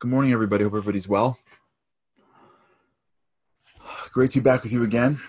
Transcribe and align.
Good 0.00 0.12
morning, 0.12 0.32
everybody. 0.32 0.62
Hope 0.62 0.74
everybody's 0.74 1.08
well. 1.08 1.40
Great 4.12 4.30
to 4.30 4.38
be 4.38 4.44
back 4.44 4.62
with 4.62 4.70
you 4.70 4.84
again. 4.84 5.20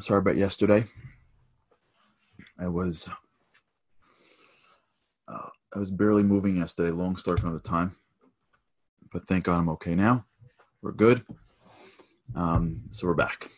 Sorry 0.00 0.20
about 0.20 0.38
yesterday. 0.38 0.86
I 2.58 2.68
was 2.68 3.10
uh, 5.28 5.48
I 5.74 5.78
was 5.78 5.90
barely 5.90 6.22
moving 6.22 6.56
yesterday. 6.56 6.92
Long 6.92 7.16
story 7.16 7.36
for 7.36 7.48
another 7.48 7.60
time, 7.60 7.94
but 9.12 9.28
thank 9.28 9.44
God 9.44 9.58
I'm 9.58 9.68
okay 9.68 9.94
now. 9.94 10.24
We're 10.80 10.92
good. 10.92 11.26
Um, 12.34 12.84
so 12.88 13.06
we're 13.06 13.12
back. 13.12 13.50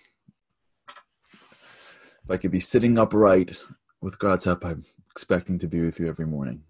If 1.32 2.30
I 2.30 2.36
could 2.36 2.50
be 2.50 2.58
sitting 2.58 2.98
upright 2.98 3.56
with 4.00 4.18
God's 4.18 4.46
help, 4.46 4.64
I'm 4.64 4.82
expecting 5.12 5.60
to 5.60 5.68
be 5.68 5.82
with 5.82 6.00
you 6.00 6.08
every 6.08 6.26
morning. 6.26 6.64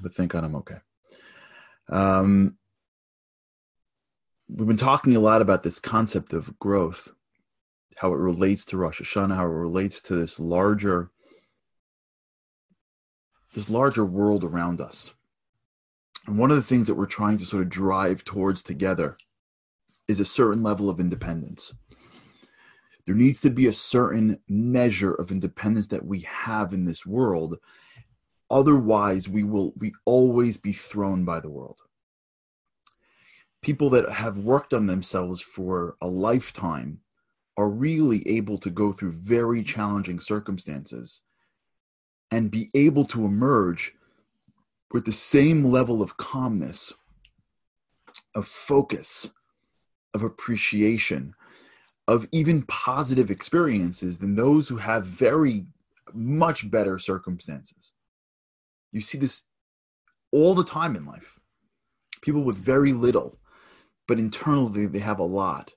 But 0.00 0.14
thank 0.14 0.30
God 0.30 0.44
I'm 0.44 0.54
okay. 0.54 0.76
Um, 1.88 2.56
we've 4.48 4.68
been 4.68 4.76
talking 4.76 5.16
a 5.16 5.20
lot 5.20 5.42
about 5.42 5.62
this 5.62 5.78
concept 5.78 6.32
of 6.32 6.58
growth, 6.58 7.12
how 7.96 8.12
it 8.12 8.18
relates 8.18 8.64
to 8.66 8.76
Rosh 8.76 9.00
Hashanah, 9.00 9.36
how 9.36 9.44
it 9.44 9.48
relates 9.48 10.00
to 10.02 10.16
this 10.16 10.38
larger, 10.38 11.10
this 13.54 13.68
larger 13.68 14.04
world 14.04 14.44
around 14.44 14.80
us. 14.80 15.12
And 16.26 16.38
one 16.38 16.50
of 16.50 16.56
the 16.56 16.62
things 16.62 16.86
that 16.86 16.94
we're 16.94 17.06
trying 17.06 17.38
to 17.38 17.46
sort 17.46 17.62
of 17.62 17.68
drive 17.68 18.24
towards 18.24 18.62
together 18.62 19.16
is 20.08 20.20
a 20.20 20.24
certain 20.24 20.62
level 20.62 20.88
of 20.88 21.00
independence. 21.00 21.74
There 23.06 23.14
needs 23.14 23.40
to 23.40 23.50
be 23.50 23.66
a 23.66 23.72
certain 23.72 24.40
measure 24.48 25.12
of 25.12 25.30
independence 25.30 25.88
that 25.88 26.06
we 26.06 26.20
have 26.20 26.72
in 26.72 26.84
this 26.84 27.04
world 27.04 27.58
Otherwise, 28.50 29.28
we 29.28 29.42
will 29.42 29.72
we 29.76 29.92
always 30.04 30.56
be 30.56 30.72
thrown 30.72 31.24
by 31.24 31.40
the 31.40 31.48
world. 31.48 31.80
People 33.62 33.90
that 33.90 34.08
have 34.10 34.36
worked 34.36 34.74
on 34.74 34.86
themselves 34.86 35.40
for 35.40 35.96
a 36.00 36.06
lifetime 36.06 37.00
are 37.56 37.68
really 37.68 38.26
able 38.28 38.58
to 38.58 38.70
go 38.70 38.92
through 38.92 39.12
very 39.12 39.62
challenging 39.62 40.20
circumstances 40.20 41.20
and 42.30 42.50
be 42.50 42.68
able 42.74 43.04
to 43.04 43.24
emerge 43.24 43.94
with 44.92 45.04
the 45.04 45.12
same 45.12 45.64
level 45.64 46.02
of 46.02 46.16
calmness, 46.16 46.92
of 48.34 48.46
focus, 48.46 49.30
of 50.12 50.22
appreciation, 50.22 51.34
of 52.06 52.28
even 52.32 52.62
positive 52.62 53.30
experiences 53.30 54.18
than 54.18 54.34
those 54.34 54.68
who 54.68 54.76
have 54.76 55.06
very 55.06 55.66
much 56.12 56.70
better 56.70 56.98
circumstances. 56.98 57.92
You 58.94 59.00
see 59.00 59.18
this 59.18 59.42
all 60.30 60.54
the 60.54 60.64
time 60.64 60.94
in 60.94 61.04
life. 61.04 61.40
People 62.22 62.44
with 62.44 62.56
very 62.56 62.92
little, 62.92 63.40
but 64.06 64.20
internally 64.20 64.86
they 64.86 65.00
have 65.00 65.18
a 65.18 65.24
lot. 65.24 65.72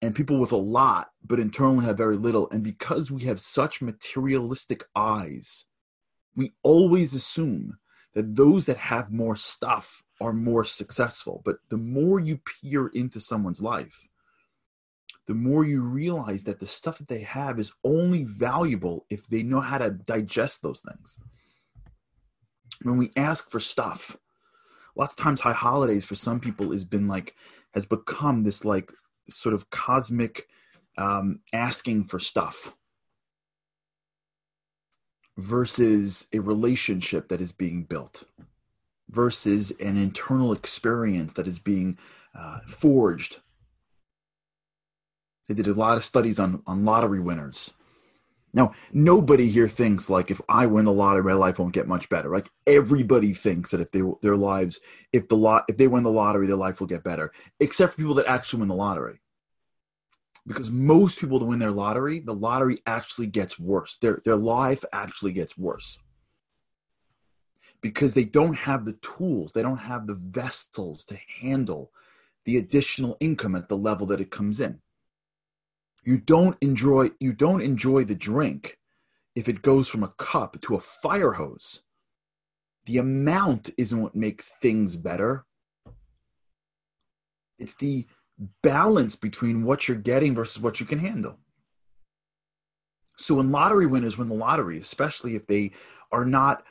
And 0.00 0.14
people 0.14 0.38
with 0.38 0.52
a 0.52 0.56
lot, 0.56 1.08
but 1.26 1.40
internally 1.40 1.84
have 1.84 1.96
very 1.96 2.16
little. 2.16 2.48
And 2.50 2.62
because 2.62 3.10
we 3.10 3.24
have 3.24 3.40
such 3.40 3.82
materialistic 3.82 4.84
eyes, 4.94 5.64
we 6.36 6.52
always 6.62 7.12
assume 7.12 7.78
that 8.14 8.36
those 8.36 8.66
that 8.66 8.76
have 8.76 9.10
more 9.10 9.34
stuff 9.34 10.04
are 10.20 10.32
more 10.32 10.64
successful. 10.64 11.42
But 11.44 11.56
the 11.70 11.76
more 11.76 12.20
you 12.20 12.38
peer 12.38 12.86
into 12.86 13.18
someone's 13.18 13.60
life, 13.60 14.06
the 15.26 15.34
more 15.34 15.64
you 15.64 15.82
realize 15.82 16.44
that 16.44 16.60
the 16.60 16.66
stuff 16.66 16.98
that 16.98 17.08
they 17.08 17.22
have 17.22 17.58
is 17.58 17.72
only 17.82 18.22
valuable 18.22 19.06
if 19.10 19.26
they 19.26 19.42
know 19.42 19.60
how 19.60 19.78
to 19.78 19.90
digest 19.90 20.62
those 20.62 20.80
things 20.80 21.18
when 22.82 22.96
we 22.96 23.10
ask 23.16 23.50
for 23.50 23.60
stuff. 23.60 24.16
Lots 24.96 25.14
of 25.14 25.18
times 25.18 25.40
high 25.40 25.52
holidays 25.52 26.04
for 26.04 26.14
some 26.14 26.40
people 26.40 26.72
has 26.72 26.84
been 26.84 27.06
like 27.06 27.34
has 27.74 27.86
become 27.86 28.42
this 28.42 28.64
like 28.64 28.92
sort 29.28 29.54
of 29.54 29.70
cosmic 29.70 30.48
um, 30.96 31.40
asking 31.52 32.04
for 32.04 32.18
stuff 32.18 32.74
versus 35.36 36.26
a 36.32 36.40
relationship 36.40 37.28
that 37.28 37.40
is 37.40 37.52
being 37.52 37.84
built 37.84 38.24
versus 39.08 39.70
an 39.80 39.96
internal 39.96 40.52
experience 40.52 41.34
that 41.34 41.46
is 41.46 41.60
being 41.60 41.96
uh, 42.34 42.58
forged. 42.66 43.38
They 45.48 45.54
did 45.54 45.68
a 45.68 45.72
lot 45.72 45.96
of 45.96 46.04
studies 46.04 46.38
on 46.38 46.62
on 46.66 46.84
lottery 46.84 47.20
winners 47.20 47.72
now, 48.58 48.72
nobody 48.92 49.48
here 49.48 49.68
thinks 49.68 50.10
like 50.10 50.32
if 50.32 50.40
I 50.48 50.66
win 50.66 50.84
the 50.84 50.92
lottery, 50.92 51.22
my 51.22 51.34
life 51.34 51.60
won't 51.60 51.72
get 51.72 51.86
much 51.86 52.08
better. 52.08 52.28
Like 52.28 52.50
everybody 52.66 53.32
thinks 53.32 53.70
that 53.70 53.80
if 53.80 53.92
they 53.92 54.02
their 54.20 54.36
lives, 54.36 54.80
if 55.12 55.28
the 55.28 55.36
lot, 55.36 55.64
if 55.68 55.76
they 55.76 55.86
win 55.86 56.02
the 56.02 56.10
lottery, 56.10 56.48
their 56.48 56.56
life 56.56 56.80
will 56.80 56.88
get 56.88 57.04
better. 57.04 57.30
Except 57.60 57.92
for 57.92 57.98
people 57.98 58.14
that 58.14 58.26
actually 58.26 58.58
win 58.58 58.68
the 58.68 58.74
lottery, 58.74 59.20
because 60.44 60.72
most 60.72 61.20
people 61.20 61.38
that 61.38 61.44
win 61.44 61.60
their 61.60 61.70
lottery, 61.70 62.18
the 62.18 62.34
lottery 62.34 62.80
actually 62.84 63.28
gets 63.28 63.60
worse. 63.60 63.96
Their 63.98 64.22
their 64.24 64.34
life 64.34 64.84
actually 64.92 65.34
gets 65.34 65.56
worse 65.56 66.00
because 67.80 68.14
they 68.14 68.24
don't 68.24 68.56
have 68.56 68.84
the 68.84 68.94
tools, 68.94 69.52
they 69.52 69.62
don't 69.62 69.76
have 69.76 70.08
the 70.08 70.16
vessels 70.16 71.04
to 71.04 71.16
handle 71.40 71.92
the 72.44 72.56
additional 72.56 73.16
income 73.20 73.54
at 73.54 73.68
the 73.68 73.76
level 73.76 74.04
that 74.08 74.20
it 74.20 74.32
comes 74.32 74.58
in 74.58 74.80
you 76.04 76.18
don't 76.18 76.56
enjoy 76.60 77.10
you 77.20 77.32
don't 77.32 77.60
enjoy 77.60 78.04
the 78.04 78.14
drink 78.14 78.78
if 79.34 79.48
it 79.48 79.62
goes 79.62 79.88
from 79.88 80.02
a 80.02 80.14
cup 80.16 80.60
to 80.62 80.74
a 80.74 80.80
fire 80.80 81.32
hose. 81.32 81.82
The 82.86 82.98
amount 82.98 83.70
isn't 83.76 84.00
what 84.00 84.14
makes 84.14 84.50
things 84.62 84.96
better. 84.96 85.44
It's 87.58 87.74
the 87.74 88.06
balance 88.62 89.16
between 89.16 89.64
what 89.64 89.88
you're 89.88 89.96
getting 89.96 90.34
versus 90.34 90.62
what 90.62 90.80
you 90.80 90.86
can 90.86 90.98
handle. 90.98 91.38
So 93.16 93.34
when 93.34 93.50
lottery 93.50 93.86
winners 93.86 94.16
win 94.16 94.28
the 94.28 94.34
lottery 94.34 94.78
especially 94.78 95.34
if 95.34 95.46
they 95.46 95.72
are 96.12 96.24
not 96.24 96.64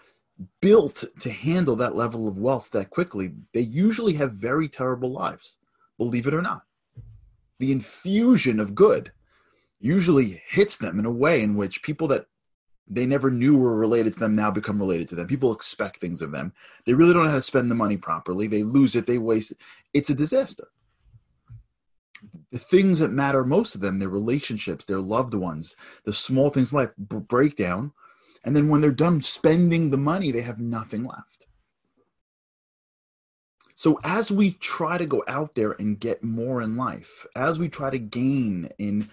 built 0.61 1.03
to 1.19 1.29
handle 1.29 1.75
that 1.75 1.95
level 1.95 2.27
of 2.27 2.37
wealth 2.37 2.69
that 2.71 2.89
quickly 2.89 3.33
they 3.53 3.61
usually 3.61 4.13
have 4.13 4.33
very 4.33 4.69
terrible 4.69 5.11
lives 5.11 5.57
believe 5.97 6.27
it 6.27 6.33
or 6.33 6.41
not. 6.41 6.63
The 7.59 7.71
infusion 7.71 8.59
of 8.59 8.75
good 8.75 9.11
usually 9.79 10.41
hits 10.47 10.77
them 10.77 10.99
in 10.99 11.05
a 11.05 11.11
way 11.11 11.41
in 11.41 11.55
which 11.55 11.83
people 11.83 12.07
that 12.09 12.25
they 12.89 13.05
never 13.05 13.29
knew 13.29 13.57
were 13.57 13.75
related 13.75 14.13
to 14.13 14.19
them 14.19 14.35
now 14.35 14.49
become 14.49 14.79
related 14.79 15.09
to 15.09 15.15
them. 15.15 15.27
People 15.27 15.53
expect 15.53 15.99
things 15.99 16.21
of 16.21 16.31
them. 16.31 16.53
They 16.85 16.93
really 16.93 17.13
don't 17.13 17.23
know 17.23 17.29
how 17.29 17.35
to 17.35 17.41
spend 17.41 17.69
the 17.69 17.75
money 17.75 17.97
properly. 17.97 18.47
They 18.47 18.63
lose 18.63 18.95
it, 18.95 19.05
they 19.05 19.17
waste 19.17 19.51
it. 19.51 19.57
It's 19.93 20.09
a 20.09 20.15
disaster. 20.15 20.69
The 22.51 22.59
things 22.59 22.99
that 22.99 23.11
matter 23.11 23.43
most 23.43 23.73
to 23.73 23.77
them, 23.77 23.99
their 23.99 24.09
relationships, 24.09 24.85
their 24.85 24.99
loved 24.99 25.33
ones, 25.33 25.75
the 26.05 26.13
small 26.13 26.49
things 26.49 26.71
in 26.71 26.77
life 26.77 26.91
break 26.97 27.55
down. 27.55 27.91
And 28.43 28.55
then 28.55 28.69
when 28.69 28.79
they're 28.79 28.91
done 28.91 29.21
spending 29.21 29.89
the 29.89 29.97
money, 29.97 30.31
they 30.31 30.41
have 30.41 30.59
nothing 30.59 31.03
left. 31.03 31.47
So 33.75 33.99
as 34.03 34.31
we 34.31 34.53
try 34.53 34.97
to 34.97 35.05
go 35.05 35.23
out 35.27 35.53
there 35.53 35.73
and 35.73 35.99
get 35.99 36.23
more 36.23 36.63
in 36.63 36.77
life, 36.77 37.27
as 37.35 37.59
we 37.59 37.69
try 37.69 37.91
to 37.91 37.99
gain 37.99 38.71
in 38.79 39.09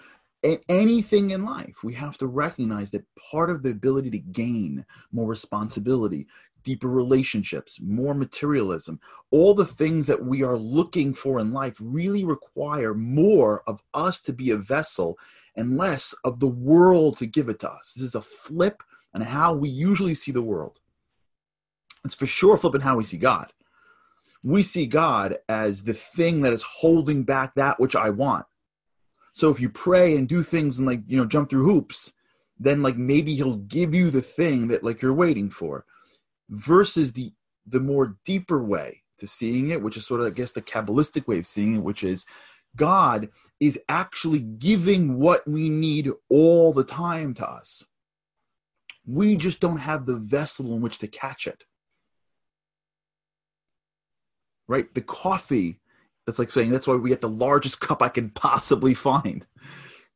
anything 0.69 1.31
in 1.31 1.44
life, 1.44 1.82
we 1.82 1.94
have 1.94 2.19
to 2.19 2.27
recognize 2.27 2.91
that 2.91 3.06
part 3.31 3.50
of 3.50 3.62
the 3.62 3.71
ability 3.71 4.10
to 4.10 4.19
gain 4.19 4.84
more 5.12 5.28
responsibility, 5.28 6.27
deeper 6.62 6.88
relationships, 6.88 7.78
more 7.81 8.15
materialism, 8.15 9.00
all 9.31 9.55
the 9.55 9.65
things 9.65 10.06
that 10.06 10.25
we 10.25 10.43
are 10.43 10.56
looking 10.56 11.15
for 11.15 11.38
in 11.38 11.53
life 11.53 11.77
really 11.81 12.25
require 12.25 12.94
more 12.94 13.62
of 13.66 13.82
us 13.94 14.21
to 14.21 14.32
be 14.32 14.50
a 14.50 14.56
vessel 14.56 15.19
and 15.56 15.77
less 15.77 16.15
of 16.25 16.41
the 16.41 16.49
world 16.49 17.16
to 17.19 17.26
give 17.26 17.49
it 17.49 17.61
to 17.61 17.71
us. 17.71 17.93
This 17.94 18.05
is 18.05 18.15
a 18.15 18.22
flip 18.22 18.82
on 19.15 19.21
how 19.21 19.55
we 19.55 19.69
usually 19.69 20.15
see 20.15 20.32
the 20.32 20.43
world. 20.43 20.81
It's 22.05 22.15
for 22.15 22.26
sure 22.26 22.56
flipping 22.56 22.82
how 22.82 22.97
we 22.97 23.05
see 23.05 23.16
God. 23.16 23.53
We 24.44 24.62
see 24.62 24.87
God 24.87 25.38
as 25.49 25.85
the 25.85 25.94
thing 25.94 26.43
that 26.43 26.52
is 26.52 26.62
holding 26.62 27.23
back 27.23 27.55
that 27.55 27.81
which 27.81 27.97
I 27.97 28.11
want 28.11 28.44
so 29.34 29.50
if 29.50 29.60
you 29.60 29.69
pray 29.69 30.16
and 30.16 30.28
do 30.28 30.44
things 30.44 30.78
and 30.78 30.86
like, 30.86 31.02
you 31.08 31.19
know, 31.19 31.25
jump 31.26 31.50
through 31.50 31.64
hoops, 31.64 32.12
then 32.58 32.82
like 32.82 32.96
maybe 32.96 33.34
he'll 33.34 33.56
give 33.56 33.92
you 33.92 34.10
the 34.10 34.22
thing 34.22 34.69
that 34.69 34.84
like 34.84 35.02
you're 35.02 35.12
waiting 35.12 35.50
for 35.50 35.84
versus 36.48 37.12
the 37.12 37.32
the 37.66 37.81
more 37.81 38.16
deeper 38.25 38.62
way 38.62 39.02
to 39.19 39.26
seeing 39.26 39.70
it, 39.70 39.82
which 39.82 39.96
is 39.96 40.06
sort 40.06 40.20
of 40.20 40.28
I 40.28 40.31
guess 40.31 40.52
the 40.52 40.62
Kabbalistic 40.62 41.26
way 41.26 41.38
of 41.38 41.46
seeing 41.46 41.75
it, 41.75 41.82
which 41.82 42.04
is 42.04 42.25
God 42.76 43.28
is 43.58 43.78
actually 43.88 44.38
giving 44.38 45.19
what 45.19 45.46
we 45.48 45.69
need 45.69 46.10
all 46.28 46.72
the 46.72 46.84
time 46.84 47.34
to 47.34 47.48
us. 47.48 47.84
We 49.04 49.37
just 49.37 49.60
don't 49.60 49.78
have 49.78 50.06
the 50.06 50.16
vessel 50.16 50.75
in 50.75 50.80
which 50.80 50.98
to 50.98 51.08
catch 51.08 51.48
it. 51.48 51.64
Right? 54.69 54.94
The 54.94 55.02
coffee 55.02 55.80
that's 56.26 56.38
like 56.38 56.50
saying 56.50 56.71
that's 56.71 56.87
why 56.87 56.94
we 56.94 57.11
get 57.11 57.21
the 57.21 57.29
largest 57.29 57.81
cup 57.81 58.03
I 58.03 58.09
can 58.09 58.31
possibly 58.31 58.94
find 58.94 59.47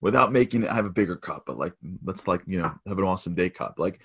without 0.01 0.33
making 0.33 0.63
it 0.63 0.71
have 0.71 0.87
a 0.87 0.91
bigger 0.91 1.17
cup. 1.17 1.45
But 1.47 1.59
like, 1.59 1.75
let's 2.05 2.27
like, 2.27 2.43
you 2.47 2.61
know, 2.61 2.73
have 2.87 2.99
an 2.99 3.05
awesome 3.05 3.35
day 3.35 3.51
cup. 3.51 3.75
Like, 3.79 4.01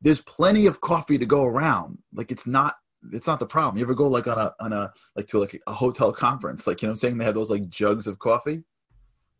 there's 0.00 0.20
plenty 0.20 0.66
of 0.66 0.80
coffee 0.80 1.18
to 1.18 1.26
go 1.26 1.44
around. 1.44 1.98
Like, 2.12 2.30
it's 2.30 2.46
not 2.46 2.74
it's 3.10 3.26
not 3.26 3.40
the 3.40 3.46
problem. 3.46 3.78
You 3.78 3.84
ever 3.84 3.94
go 3.94 4.06
like 4.06 4.26
on 4.26 4.38
a 4.38 4.54
on 4.60 4.72
a 4.72 4.92
like 5.16 5.26
to 5.28 5.40
like 5.40 5.60
a 5.66 5.72
hotel 5.72 6.12
conference, 6.12 6.66
like 6.66 6.82
you 6.82 6.88
know, 6.88 6.92
I'm 6.92 6.96
saying 6.96 7.18
they 7.18 7.24
have 7.24 7.34
those 7.34 7.50
like 7.50 7.68
jugs 7.68 8.06
of 8.06 8.18
coffee. 8.18 8.62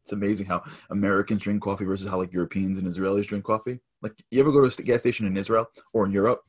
It's 0.04 0.12
amazing 0.12 0.46
how 0.46 0.64
Americans 0.90 1.42
drink 1.42 1.62
coffee 1.62 1.84
versus 1.84 2.08
how 2.10 2.18
like 2.18 2.32
Europeans 2.32 2.78
and 2.78 2.86
Israelis 2.88 3.26
drink 3.26 3.44
coffee. 3.44 3.78
Like 4.02 4.14
you 4.30 4.40
ever 4.40 4.50
go 4.50 4.68
to 4.68 4.82
a 4.82 4.84
gas 4.84 5.00
station 5.00 5.26
in 5.26 5.36
Israel 5.36 5.66
or 5.92 6.06
in 6.06 6.12
Europe, 6.12 6.40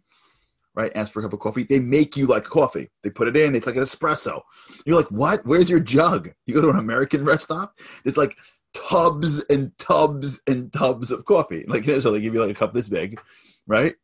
right? 0.75 0.91
Ask 0.95 1.11
for 1.11 1.19
a 1.19 1.23
cup 1.23 1.33
of 1.33 1.39
coffee. 1.39 1.63
They 1.63 1.79
make 1.79 2.17
you 2.17 2.25
like 2.25 2.43
coffee. 2.43 2.89
They 3.03 3.09
put 3.09 3.27
it 3.27 3.37
in. 3.37 3.55
It's 3.55 3.67
like 3.67 3.75
an 3.75 3.83
espresso. 3.83 4.41
You're 4.85 4.95
like, 4.95 5.11
what? 5.11 5.45
Where's 5.45 5.69
your 5.69 5.79
jug? 5.79 6.31
You 6.45 6.53
go 6.53 6.61
to 6.61 6.69
an 6.69 6.79
American 6.79 7.25
rest 7.25 7.43
stop. 7.43 7.77
There's 8.03 8.17
like 8.17 8.35
tubs 8.73 9.39
and 9.49 9.77
tubs 9.77 10.41
and 10.47 10.71
tubs 10.73 11.11
of 11.11 11.25
coffee. 11.25 11.65
Like 11.67 11.83
in 11.87 11.91
Israel, 11.91 12.13
they 12.13 12.21
give 12.21 12.33
you 12.33 12.41
like 12.41 12.51
a 12.51 12.59
cup 12.59 12.73
this 12.73 12.89
big, 12.89 13.19
right? 13.67 13.95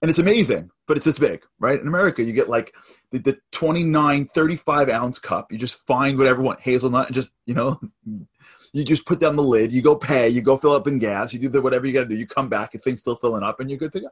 And 0.00 0.10
it's 0.10 0.20
amazing, 0.20 0.70
but 0.86 0.96
it's 0.96 1.06
this 1.06 1.18
big, 1.18 1.42
right? 1.58 1.80
In 1.80 1.88
America, 1.88 2.22
you 2.22 2.32
get 2.32 2.48
like 2.48 2.72
the, 3.10 3.18
the 3.18 3.38
29, 3.50 4.26
35 4.26 4.88
ounce 4.90 5.18
cup. 5.18 5.50
You 5.50 5.58
just 5.58 5.84
find 5.86 6.16
whatever 6.16 6.40
you 6.40 6.46
want, 6.46 6.60
hazelnut, 6.60 7.06
and 7.06 7.14
just, 7.16 7.32
you 7.46 7.54
know, 7.54 7.80
you 8.72 8.84
just 8.84 9.06
put 9.06 9.18
down 9.18 9.34
the 9.34 9.42
lid, 9.42 9.72
you 9.72 9.82
go 9.82 9.96
pay, 9.96 10.28
you 10.28 10.40
go 10.40 10.56
fill 10.56 10.74
up 10.74 10.86
in 10.86 11.00
gas, 11.00 11.32
you 11.32 11.40
do 11.40 11.48
the, 11.48 11.60
whatever 11.60 11.84
you 11.84 11.92
got 11.92 12.02
to 12.02 12.08
do. 12.08 12.14
You 12.14 12.28
come 12.28 12.48
back, 12.48 12.74
and 12.74 12.82
things 12.82 13.00
still 13.00 13.16
filling 13.16 13.42
up, 13.42 13.58
and 13.58 13.68
you're 13.68 13.78
good 13.78 13.92
to 13.94 14.00
go. 14.02 14.08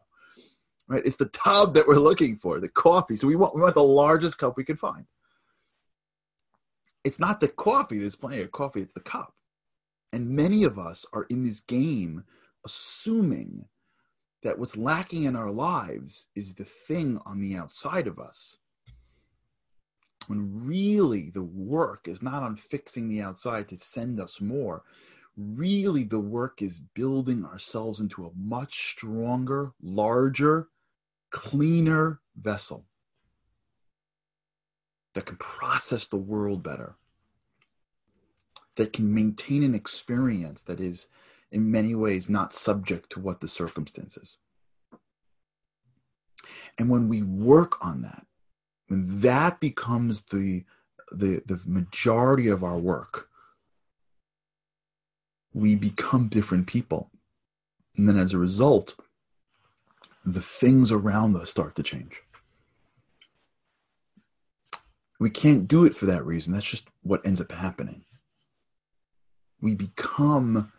Right? 0.88 1.02
It's 1.04 1.16
the 1.16 1.26
tub 1.26 1.74
that 1.74 1.86
we're 1.86 1.96
looking 1.96 2.36
for, 2.36 2.60
the 2.60 2.68
coffee. 2.68 3.16
So 3.16 3.26
we 3.26 3.36
want 3.36 3.54
we 3.54 3.60
want 3.60 3.74
the 3.74 3.82
largest 3.82 4.38
cup 4.38 4.56
we 4.56 4.64
can 4.64 4.76
find. 4.76 5.04
It's 7.04 7.18
not 7.18 7.40
the 7.40 7.48
coffee. 7.48 7.98
There's 7.98 8.16
plenty 8.16 8.40
of 8.42 8.52
coffee. 8.52 8.82
It's 8.82 8.94
the 8.94 9.00
cup. 9.00 9.34
And 10.12 10.30
many 10.30 10.64
of 10.64 10.78
us 10.78 11.04
are 11.12 11.24
in 11.24 11.44
this 11.44 11.60
game 11.60 12.24
assuming 12.64 13.66
that 14.42 14.58
what's 14.58 14.76
lacking 14.76 15.24
in 15.24 15.36
our 15.36 15.50
lives 15.50 16.26
is 16.34 16.54
the 16.54 16.64
thing 16.64 17.20
on 17.26 17.40
the 17.40 17.56
outside 17.56 18.06
of 18.06 18.18
us. 18.18 18.58
When 20.26 20.66
really 20.66 21.30
the 21.30 21.42
work 21.42 22.08
is 22.08 22.22
not 22.22 22.42
on 22.42 22.56
fixing 22.56 23.08
the 23.08 23.22
outside 23.22 23.68
to 23.68 23.78
send 23.78 24.20
us 24.20 24.40
more. 24.40 24.82
Really, 25.36 26.02
the 26.02 26.20
work 26.20 26.62
is 26.62 26.80
building 26.80 27.44
ourselves 27.44 28.00
into 28.00 28.26
a 28.26 28.30
much 28.34 28.92
stronger, 28.92 29.72
larger, 29.82 30.68
cleaner 31.36 32.20
vessel 32.34 32.86
that 35.14 35.26
can 35.26 35.36
process 35.36 36.06
the 36.06 36.16
world 36.16 36.62
better, 36.62 36.96
that 38.76 38.94
can 38.94 39.12
maintain 39.12 39.62
an 39.62 39.74
experience 39.74 40.62
that 40.62 40.80
is, 40.80 41.08
in 41.52 41.70
many 41.70 41.94
ways, 41.94 42.30
not 42.30 42.54
subject 42.54 43.10
to 43.10 43.20
what 43.20 43.40
the 43.42 43.48
circumstances. 43.48 44.38
And 46.78 46.88
when 46.88 47.06
we 47.06 47.20
work 47.22 47.84
on 47.84 48.00
that, 48.00 48.26
when 48.88 49.20
that 49.20 49.60
becomes 49.60 50.22
the 50.22 50.64
the, 51.12 51.40
the 51.46 51.60
majority 51.66 52.48
of 52.48 52.64
our 52.64 52.78
work, 52.78 53.28
we 55.54 55.76
become 55.76 56.26
different 56.28 56.66
people. 56.66 57.10
And 57.96 58.08
then 58.08 58.18
as 58.18 58.34
a 58.34 58.38
result, 58.38 58.96
the 60.26 60.40
things 60.40 60.90
around 60.90 61.36
us 61.36 61.50
start 61.50 61.76
to 61.76 61.82
change. 61.84 62.20
We 65.20 65.30
can't 65.30 65.68
do 65.68 65.84
it 65.84 65.94
for 65.94 66.06
that 66.06 66.26
reason. 66.26 66.52
That's 66.52 66.68
just 66.68 66.88
what 67.02 67.24
ends 67.24 67.40
up 67.40 67.52
happening. 67.52 68.04
We 69.62 69.74
become 69.74 70.72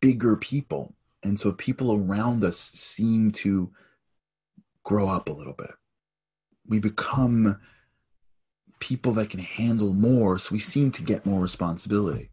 bigger 0.00 0.36
people. 0.36 0.94
And 1.24 1.38
so 1.38 1.52
people 1.52 1.92
around 1.92 2.44
us 2.44 2.56
seem 2.58 3.32
to 3.32 3.70
grow 4.84 5.08
up 5.08 5.28
a 5.28 5.32
little 5.32 5.52
bit. 5.52 5.72
We 6.66 6.78
become 6.78 7.60
people 8.78 9.12
that 9.12 9.30
can 9.30 9.40
handle 9.40 9.92
more. 9.92 10.38
So 10.38 10.52
we 10.52 10.60
seem 10.60 10.92
to 10.92 11.02
get 11.02 11.26
more 11.26 11.40
responsibility 11.40 12.31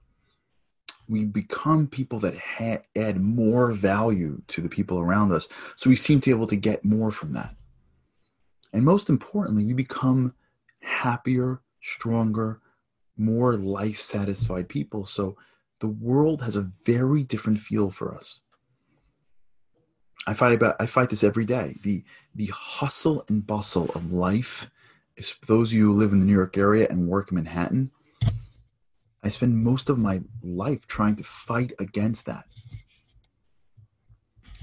we 1.09 1.25
become 1.25 1.87
people 1.87 2.19
that 2.19 2.37
ha- 2.37 2.83
add 2.95 3.19
more 3.19 3.71
value 3.71 4.41
to 4.47 4.61
the 4.61 4.69
people 4.69 4.99
around 4.99 5.31
us. 5.31 5.47
So 5.75 5.89
we 5.89 5.95
seem 5.95 6.21
to 6.21 6.25
be 6.29 6.35
able 6.35 6.47
to 6.47 6.55
get 6.55 6.85
more 6.85 7.11
from 7.11 7.33
that. 7.33 7.55
And 8.71 8.85
most 8.85 9.09
importantly, 9.09 9.65
we 9.65 9.73
become 9.73 10.33
happier, 10.81 11.61
stronger, 11.81 12.61
more 13.17 13.55
life 13.55 13.97
satisfied 13.97 14.69
people. 14.69 15.05
So 15.05 15.35
the 15.79 15.87
world 15.87 16.43
has 16.43 16.55
a 16.55 16.69
very 16.85 17.23
different 17.23 17.59
feel 17.59 17.89
for 17.89 18.15
us. 18.15 18.41
I 20.27 20.33
fight 20.33 20.53
about 20.53 20.75
I 20.79 20.85
fight 20.85 21.09
this 21.09 21.23
every 21.23 21.45
day. 21.45 21.75
The 21.83 22.03
the 22.35 22.51
hustle 22.53 23.25
and 23.29 23.45
bustle 23.45 23.89
of 23.95 24.11
life 24.11 24.69
those 25.47 25.71
of 25.71 25.77
you 25.77 25.91
who 25.91 25.99
live 25.99 26.13
in 26.13 26.19
the 26.19 26.25
New 26.25 26.33
York 26.33 26.57
area 26.57 26.87
and 26.89 27.07
work 27.07 27.31
in 27.31 27.35
Manhattan 27.35 27.91
I 29.29 29.31
spend 29.31 29.63
most 29.63 29.91
of 29.91 29.99
my 29.99 30.21
life 30.41 30.87
trying 30.87 31.15
to 31.17 31.23
fight 31.23 31.71
against 31.77 32.25
that, 32.25 32.45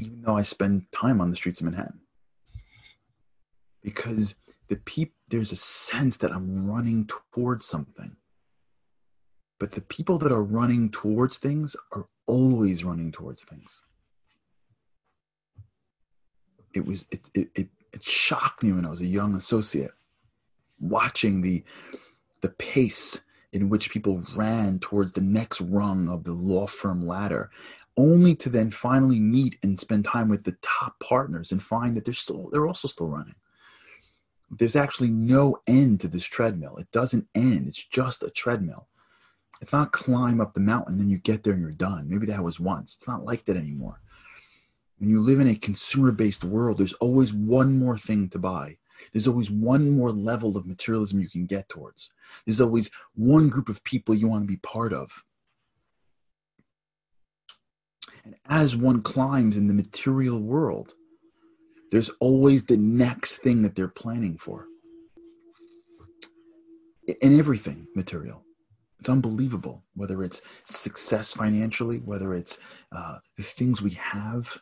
even 0.00 0.22
though 0.22 0.36
I 0.36 0.42
spend 0.42 0.90
time 0.90 1.20
on 1.20 1.30
the 1.30 1.36
streets 1.36 1.60
of 1.60 1.66
Manhattan. 1.66 2.00
Because 3.80 4.34
the 4.66 4.74
peop- 4.74 5.14
there's 5.30 5.52
a 5.52 5.56
sense 5.56 6.16
that 6.16 6.32
I'm 6.32 6.68
running 6.68 7.08
towards 7.32 7.64
something. 7.64 8.16
But 9.60 9.70
the 9.70 9.82
people 9.82 10.18
that 10.18 10.32
are 10.32 10.42
running 10.42 10.90
towards 10.90 11.38
things 11.38 11.76
are 11.92 12.08
always 12.26 12.82
running 12.82 13.12
towards 13.12 13.44
things. 13.44 13.80
It 16.74 16.84
was 16.84 17.06
it, 17.12 17.30
it, 17.34 17.50
it, 17.54 17.68
it 17.92 18.02
shocked 18.02 18.64
me 18.64 18.72
when 18.72 18.84
I 18.84 18.90
was 18.90 19.00
a 19.00 19.06
young 19.06 19.36
associate 19.36 19.92
watching 20.80 21.42
the 21.42 21.62
the 22.40 22.48
pace 22.48 23.22
in 23.52 23.68
which 23.68 23.90
people 23.90 24.22
ran 24.34 24.78
towards 24.78 25.12
the 25.12 25.20
next 25.20 25.60
rung 25.60 26.08
of 26.08 26.24
the 26.24 26.32
law 26.32 26.66
firm 26.66 27.06
ladder, 27.06 27.50
only 27.96 28.34
to 28.34 28.48
then 28.48 28.70
finally 28.70 29.20
meet 29.20 29.58
and 29.62 29.80
spend 29.80 30.04
time 30.04 30.28
with 30.28 30.44
the 30.44 30.56
top 30.62 30.98
partners 31.00 31.52
and 31.52 31.62
find 31.62 31.96
that 31.96 32.04
they're 32.04 32.14
still 32.14 32.48
they're 32.50 32.66
also 32.66 32.88
still 32.88 33.08
running. 33.08 33.34
There's 34.50 34.76
actually 34.76 35.10
no 35.10 35.56
end 35.66 36.00
to 36.00 36.08
this 36.08 36.24
treadmill. 36.24 36.76
It 36.76 36.90
doesn't 36.92 37.26
end. 37.34 37.66
It's 37.66 37.82
just 37.82 38.22
a 38.22 38.30
treadmill. 38.30 38.86
It's 39.60 39.72
not 39.72 39.92
climb 39.92 40.40
up 40.40 40.52
the 40.52 40.60
mountain, 40.60 40.98
then 40.98 41.08
you 41.08 41.18
get 41.18 41.42
there 41.42 41.54
and 41.54 41.62
you're 41.62 41.72
done. 41.72 42.08
Maybe 42.08 42.26
that 42.26 42.44
was 42.44 42.60
once. 42.60 42.96
It's 42.96 43.08
not 43.08 43.24
like 43.24 43.44
that 43.46 43.56
anymore. 43.56 44.00
When 44.98 45.08
you 45.08 45.20
live 45.20 45.40
in 45.40 45.48
a 45.48 45.54
consumer 45.54 46.12
based 46.12 46.44
world, 46.44 46.78
there's 46.78 46.92
always 46.94 47.32
one 47.32 47.78
more 47.78 47.96
thing 47.98 48.28
to 48.30 48.38
buy 48.38 48.76
there's 49.12 49.28
always 49.28 49.50
one 49.50 49.90
more 49.90 50.12
level 50.12 50.56
of 50.56 50.66
materialism 50.66 51.20
you 51.20 51.28
can 51.28 51.46
get 51.46 51.68
towards. 51.68 52.10
There's 52.44 52.60
always 52.60 52.90
one 53.14 53.48
group 53.48 53.68
of 53.68 53.84
people 53.84 54.14
you 54.14 54.28
want 54.28 54.42
to 54.42 54.48
be 54.48 54.58
part 54.58 54.92
of. 54.92 55.22
And 58.24 58.34
as 58.48 58.76
one 58.76 59.02
climbs 59.02 59.56
in 59.56 59.68
the 59.68 59.74
material 59.74 60.40
world, 60.40 60.94
there's 61.90 62.10
always 62.20 62.64
the 62.64 62.76
next 62.76 63.38
thing 63.38 63.62
that 63.62 63.76
they're 63.76 63.88
planning 63.88 64.36
for. 64.36 64.66
In 67.22 67.38
everything 67.38 67.86
material. 67.94 68.42
It's 68.98 69.08
unbelievable, 69.08 69.84
whether 69.94 70.24
it's 70.24 70.42
success 70.64 71.32
financially, 71.32 71.98
whether 71.98 72.34
it's 72.34 72.58
uh, 72.90 73.18
the 73.36 73.42
things 73.42 73.80
we 73.80 73.92
have, 73.92 74.58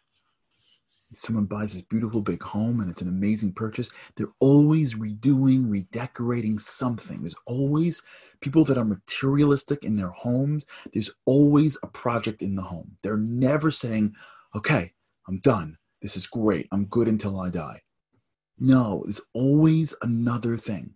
someone 1.16 1.47
buys 1.47 1.73
this 1.73 1.83
beautiful 1.83 2.21
big 2.21 2.42
home 2.42 2.80
and 2.80 2.90
it's 2.90 3.02
an 3.02 3.09
amazing 3.09 3.52
purchase, 3.52 3.90
they're 4.16 4.33
always 4.40 4.94
redoing, 4.94 5.71
redecorating 5.71 6.59
something. 6.59 7.21
There's 7.21 7.37
always 7.47 8.02
people 8.40 8.64
that 8.64 8.78
are 8.78 8.85
materialistic 8.85 9.85
in 9.85 9.97
their 9.97 10.11
homes. 10.11 10.66
There's 10.92 11.11
always 11.25 11.76
a 11.83 11.87
project 11.87 12.42
in 12.42 12.54
the 12.54 12.62
home. 12.62 12.97
They're 13.02 13.16
never 13.16 13.71
saying, 13.71 14.14
okay, 14.54 14.92
I'm 15.26 15.38
done. 15.40 15.78
This 16.02 16.16
is 16.16 16.26
great. 16.26 16.68
I'm 16.71 16.87
good 16.87 17.09
until 17.09 17.40
I 17.40 17.50
die. 17.50 17.83
No, 18.59 19.02
there's 19.04 19.23
always 19.33 19.94
another 20.02 20.56
thing. 20.56 20.94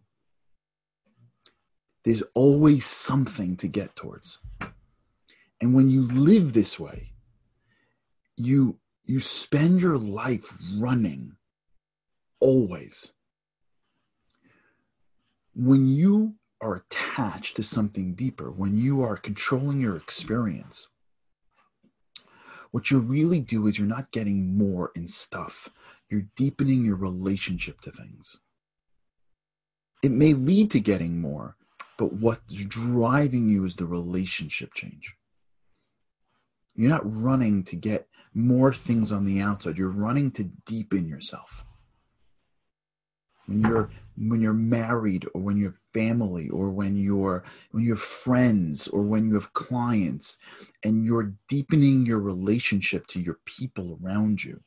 There's 2.04 2.22
always 2.34 2.86
something 2.86 3.56
to 3.56 3.68
get 3.68 3.96
towards. 3.96 4.38
And 5.60 5.74
when 5.74 5.90
you 5.90 6.02
live 6.02 6.52
this 6.52 6.78
way, 6.78 7.12
you 8.36 8.78
you 9.08 9.20
spend 9.20 9.80
your 9.80 9.96
life 9.96 10.54
running 10.76 11.34
always. 12.40 13.14
When 15.54 15.88
you 15.88 16.34
are 16.60 16.74
attached 16.74 17.56
to 17.56 17.62
something 17.62 18.14
deeper, 18.14 18.50
when 18.50 18.76
you 18.76 19.02
are 19.02 19.16
controlling 19.16 19.80
your 19.80 19.96
experience, 19.96 20.88
what 22.70 22.90
you 22.90 22.98
really 22.98 23.40
do 23.40 23.66
is 23.66 23.78
you're 23.78 23.88
not 23.88 24.12
getting 24.12 24.58
more 24.58 24.92
in 24.94 25.08
stuff, 25.08 25.70
you're 26.10 26.28
deepening 26.36 26.84
your 26.84 26.96
relationship 26.96 27.80
to 27.80 27.90
things. 27.90 28.40
It 30.02 30.12
may 30.12 30.34
lead 30.34 30.70
to 30.72 30.80
getting 30.80 31.18
more, 31.18 31.56
but 31.96 32.12
what's 32.12 32.62
driving 32.64 33.48
you 33.48 33.64
is 33.64 33.76
the 33.76 33.86
relationship 33.86 34.74
change. 34.74 35.14
You're 36.74 36.90
not 36.90 37.10
running 37.10 37.64
to 37.64 37.74
get 37.74 38.06
more 38.34 38.72
things 38.72 39.12
on 39.12 39.24
the 39.24 39.40
outside. 39.40 39.78
You're 39.78 39.90
running 39.90 40.30
to 40.32 40.44
deepen 40.44 41.08
yourself. 41.08 41.64
When 43.46 43.60
you're 43.62 43.90
when 44.20 44.40
you're 44.40 44.52
married 44.52 45.26
or 45.32 45.40
when 45.40 45.56
you 45.56 45.66
have 45.66 45.78
family 45.94 46.48
or 46.48 46.70
when 46.70 46.96
you're 46.96 47.44
when 47.70 47.84
you 47.84 47.90
have 47.90 48.02
friends 48.02 48.88
or 48.88 49.02
when 49.02 49.28
you 49.28 49.34
have 49.34 49.52
clients 49.52 50.38
and 50.84 51.04
you're 51.04 51.34
deepening 51.48 52.04
your 52.04 52.18
relationship 52.18 53.06
to 53.06 53.20
your 53.20 53.38
people 53.44 53.98
around 54.02 54.42
you 54.42 54.60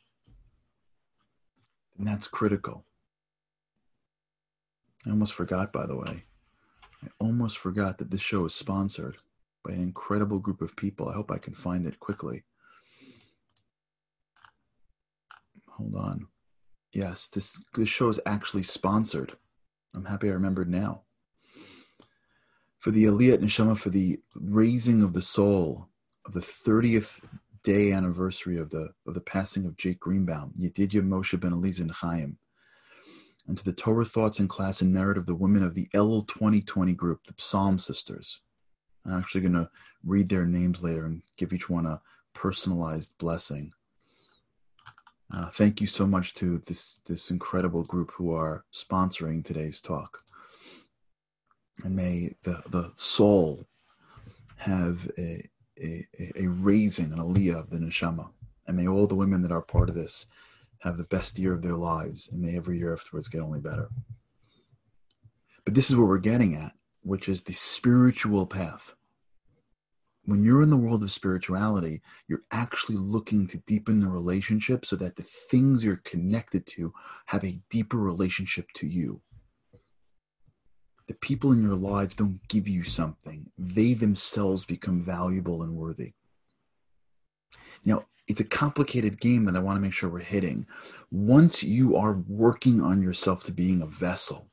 and 1.98 2.08
that's 2.08 2.28
critical 2.28 2.86
i 5.06 5.10
almost 5.10 5.34
forgot 5.34 5.74
by 5.74 5.86
the 5.86 5.98
way 5.98 6.24
i 7.04 7.08
almost 7.20 7.58
forgot 7.58 7.98
that 7.98 8.10
this 8.10 8.22
show 8.22 8.46
is 8.46 8.56
sponsored 8.56 9.18
by 9.66 9.74
an 9.74 9.82
incredible 9.82 10.40
group 10.40 10.62
of 10.62 10.76
people 10.78 11.10
i 11.10 11.14
hope 11.14 11.30
i 11.30 11.38
can 11.38 11.54
find 11.54 11.86
it 11.86 12.00
quickly 12.00 12.44
hold 15.82 15.96
on 15.96 16.28
Yes, 16.94 17.30
this 17.30 17.62
this 17.74 17.88
show 17.88 18.10
is 18.10 18.20
actually 18.26 18.64
sponsored. 18.64 19.34
I'm 19.96 20.06
happy 20.06 20.30
I 20.30 20.34
remembered 20.34 20.70
now. 20.70 21.04
For 22.80 22.92
the 22.92 23.06
Aliyat 23.06 23.38
Neshama, 23.38 23.78
for 23.78 23.90
the 23.90 24.20
raising 24.36 25.04
of 25.04 25.14
the 25.14 25.22
soul 25.22 25.88
of 26.26 26.34
the 26.34 26.42
30th 26.42 27.24
day 27.64 27.92
anniversary 27.92 28.58
of 28.58 28.72
the 28.72 28.90
of 29.08 29.14
the 29.14 29.22
passing 29.22 29.66
of 29.66 29.78
Jake 29.78 30.00
Greenbaum, 30.02 30.54
Yedidya 30.60 31.02
Moshe 31.02 31.40
Ben 31.40 31.54
Eliezer 31.54 31.88
Chaim, 31.94 32.38
and 33.48 33.58
to 33.58 33.64
the 33.64 33.74
Torah 33.74 34.04
Thoughts 34.04 34.42
in 34.42 34.50
Class 34.50 34.82
and 34.82 34.94
Merit 34.94 35.18
of 35.18 35.26
the 35.26 35.36
women 35.36 35.64
of 35.64 35.76
the 35.76 35.88
Elul 35.94 36.28
2020 36.28 36.94
group, 36.94 37.24
the 37.24 37.34
Psalm 37.38 37.80
Sisters. 37.80 38.42
I'm 39.06 39.18
actually 39.18 39.42
going 39.42 39.54
to 39.54 39.70
read 40.04 40.30
their 40.30 40.46
names 40.46 40.84
later 40.84 41.06
and 41.06 41.24
give 41.38 41.54
each 41.54 41.70
one 41.70 41.86
a 41.86 42.02
personalized 42.34 43.18
blessing. 43.18 43.72
Uh, 45.34 45.50
thank 45.52 45.80
you 45.80 45.88
so 45.88 46.06
much 46.06 46.34
to 46.34 46.58
this 46.58 47.00
this 47.06 47.32
incredible 47.32 47.84
group 47.84 48.12
who 48.12 48.34
are 48.34 48.66
sponsoring 48.74 49.44
today's 49.44 49.80
talk. 49.80 50.24
And 51.84 51.96
may 51.96 52.36
the, 52.44 52.62
the 52.70 52.92
soul 52.96 53.66
have 54.58 55.10
a, 55.18 55.50
a, 55.82 56.06
a 56.36 56.48
raising, 56.48 57.12
an 57.14 57.20
aliyah 57.20 57.60
of 57.60 57.70
the 57.70 57.78
neshama. 57.78 58.30
And 58.68 58.78
may 58.78 58.88
all 58.88 59.08
the 59.08 59.16
women 59.16 59.42
that 59.42 59.52
are 59.52 59.62
part 59.62 59.90
of 59.90 59.96
this 59.96 60.28
have 60.80 60.98
the 60.98 61.06
best 61.06 61.40
year 61.40 61.54
of 61.54 61.62
their 61.62 61.78
lives. 61.78 62.28
And 62.32 62.42
may 62.42 62.56
every 62.58 62.78
year 62.78 62.94
afterwards 62.94 63.28
get 63.28 63.42
only 63.42 63.60
better. 63.60 63.90
But 65.66 65.74
this 65.76 65.90
is 65.90 65.96
what 65.96 66.08
we're 66.08 66.20
getting 66.20 66.56
at, 66.56 66.74
which 67.02 67.30
is 67.30 67.42
the 67.42 67.54
spiritual 67.54 68.46
path 68.46 68.96
when 70.26 70.44
you're 70.44 70.62
in 70.62 70.70
the 70.70 70.78
world 70.78 71.04
of 71.04 71.12
spirituality, 71.12 72.02
you're 72.28 72.44
actually 72.52 72.98
looking 72.98 73.48
to 73.48 73.58
deepen 73.60 74.00
the 74.00 74.10
relationship 74.10 74.86
so 74.86 74.96
that 74.98 75.16
the 75.16 75.24
things 75.24 75.84
you're 75.84 76.02
connected 76.04 76.66
to 76.68 76.94
have 77.26 77.44
a 77.44 77.60
deeper 77.70 77.98
relationship 77.98 78.68
to 78.76 78.88
you. 78.88 79.22
The 81.08 81.16
people 81.16 81.52
in 81.52 81.64
your 81.64 81.76
lives 81.76 82.16
don't 82.16 82.40
give 82.48 82.68
you 82.68 82.84
something, 82.84 83.50
they 83.58 83.94
themselves 83.94 84.66
become 84.66 85.02
valuable 85.02 85.64
and 85.64 85.76
worthy. 85.76 86.14
Now, 87.84 88.06
it's 88.28 88.40
a 88.40 88.46
complicated 88.46 89.20
game 89.20 89.46
that 89.46 89.56
I 89.56 89.60
want 89.60 89.78
to 89.78 89.82
make 89.82 89.94
sure 89.94 90.10
we're 90.10 90.20
hitting. 90.20 90.68
Once 91.10 91.64
you 91.64 91.98
are 91.98 92.24
working 92.28 92.82
on 92.82 93.02
yourself 93.02 93.44
to 93.46 93.52
being 93.52 93.82
a 93.82 93.88
vessel, 93.88 94.51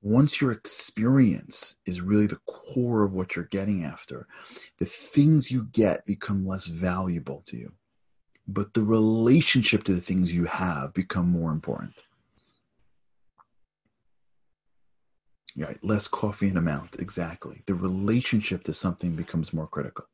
once 0.00 0.40
your 0.40 0.52
experience 0.52 1.76
is 1.84 2.00
really 2.00 2.26
the 2.26 2.38
core 2.46 3.02
of 3.02 3.12
what 3.12 3.34
you're 3.34 3.46
getting 3.46 3.84
after, 3.84 4.26
the 4.78 4.84
things 4.84 5.50
you 5.50 5.64
get 5.72 6.06
become 6.06 6.46
less 6.46 6.66
valuable 6.66 7.42
to 7.46 7.56
you. 7.56 7.72
But 8.46 8.74
the 8.74 8.82
relationship 8.82 9.84
to 9.84 9.94
the 9.94 10.00
things 10.00 10.32
you 10.32 10.44
have 10.44 10.94
become 10.94 11.28
more 11.28 11.50
important. 11.50 12.02
Right, 15.56 15.82
less 15.82 16.06
coffee 16.06 16.48
in 16.48 16.56
a 16.56 16.62
mouth, 16.62 16.94
exactly. 17.00 17.64
The 17.66 17.74
relationship 17.74 18.62
to 18.64 18.74
something 18.74 19.16
becomes 19.16 19.52
more 19.52 19.66
critical. 19.66 20.04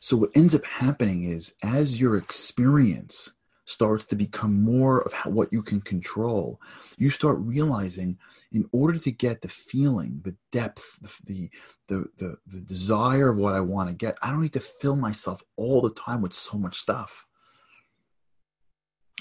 So, 0.00 0.18
what 0.18 0.30
ends 0.34 0.54
up 0.54 0.64
happening 0.66 1.24
is 1.24 1.54
as 1.62 1.98
your 1.98 2.16
experience 2.16 3.32
starts 3.64 4.04
to 4.06 4.16
become 4.16 4.62
more 4.62 5.00
of 5.02 5.12
how, 5.12 5.30
what 5.30 5.52
you 5.52 5.62
can 5.62 5.80
control, 5.80 6.60
you 6.98 7.10
start 7.10 7.38
realizing 7.38 8.18
in 8.52 8.68
order 8.72 8.98
to 8.98 9.10
get 9.10 9.40
the 9.40 9.48
feeling, 9.48 10.20
the 10.24 10.36
depth, 10.52 10.98
the, 11.24 11.50
the, 11.88 12.04
the, 12.18 12.36
the 12.46 12.60
desire 12.60 13.30
of 13.30 13.38
what 13.38 13.54
I 13.54 13.60
want 13.60 13.88
to 13.88 13.94
get, 13.94 14.18
I 14.22 14.30
don't 14.30 14.42
need 14.42 14.52
to 14.52 14.60
fill 14.60 14.96
myself 14.96 15.42
all 15.56 15.80
the 15.80 15.90
time 15.94 16.20
with 16.20 16.34
so 16.34 16.58
much 16.58 16.78
stuff. 16.78 17.26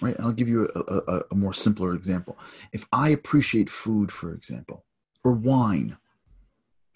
Right? 0.01 0.15
And 0.15 0.25
I'll 0.25 0.33
give 0.33 0.49
you 0.49 0.69
a, 0.75 0.79
a, 0.79 1.21
a 1.31 1.35
more 1.35 1.53
simpler 1.53 1.95
example. 1.95 2.37
If 2.73 2.85
I 2.91 3.09
appreciate 3.09 3.69
food, 3.69 4.11
for 4.11 4.33
example, 4.33 4.85
or 5.23 5.33
wine, 5.33 5.97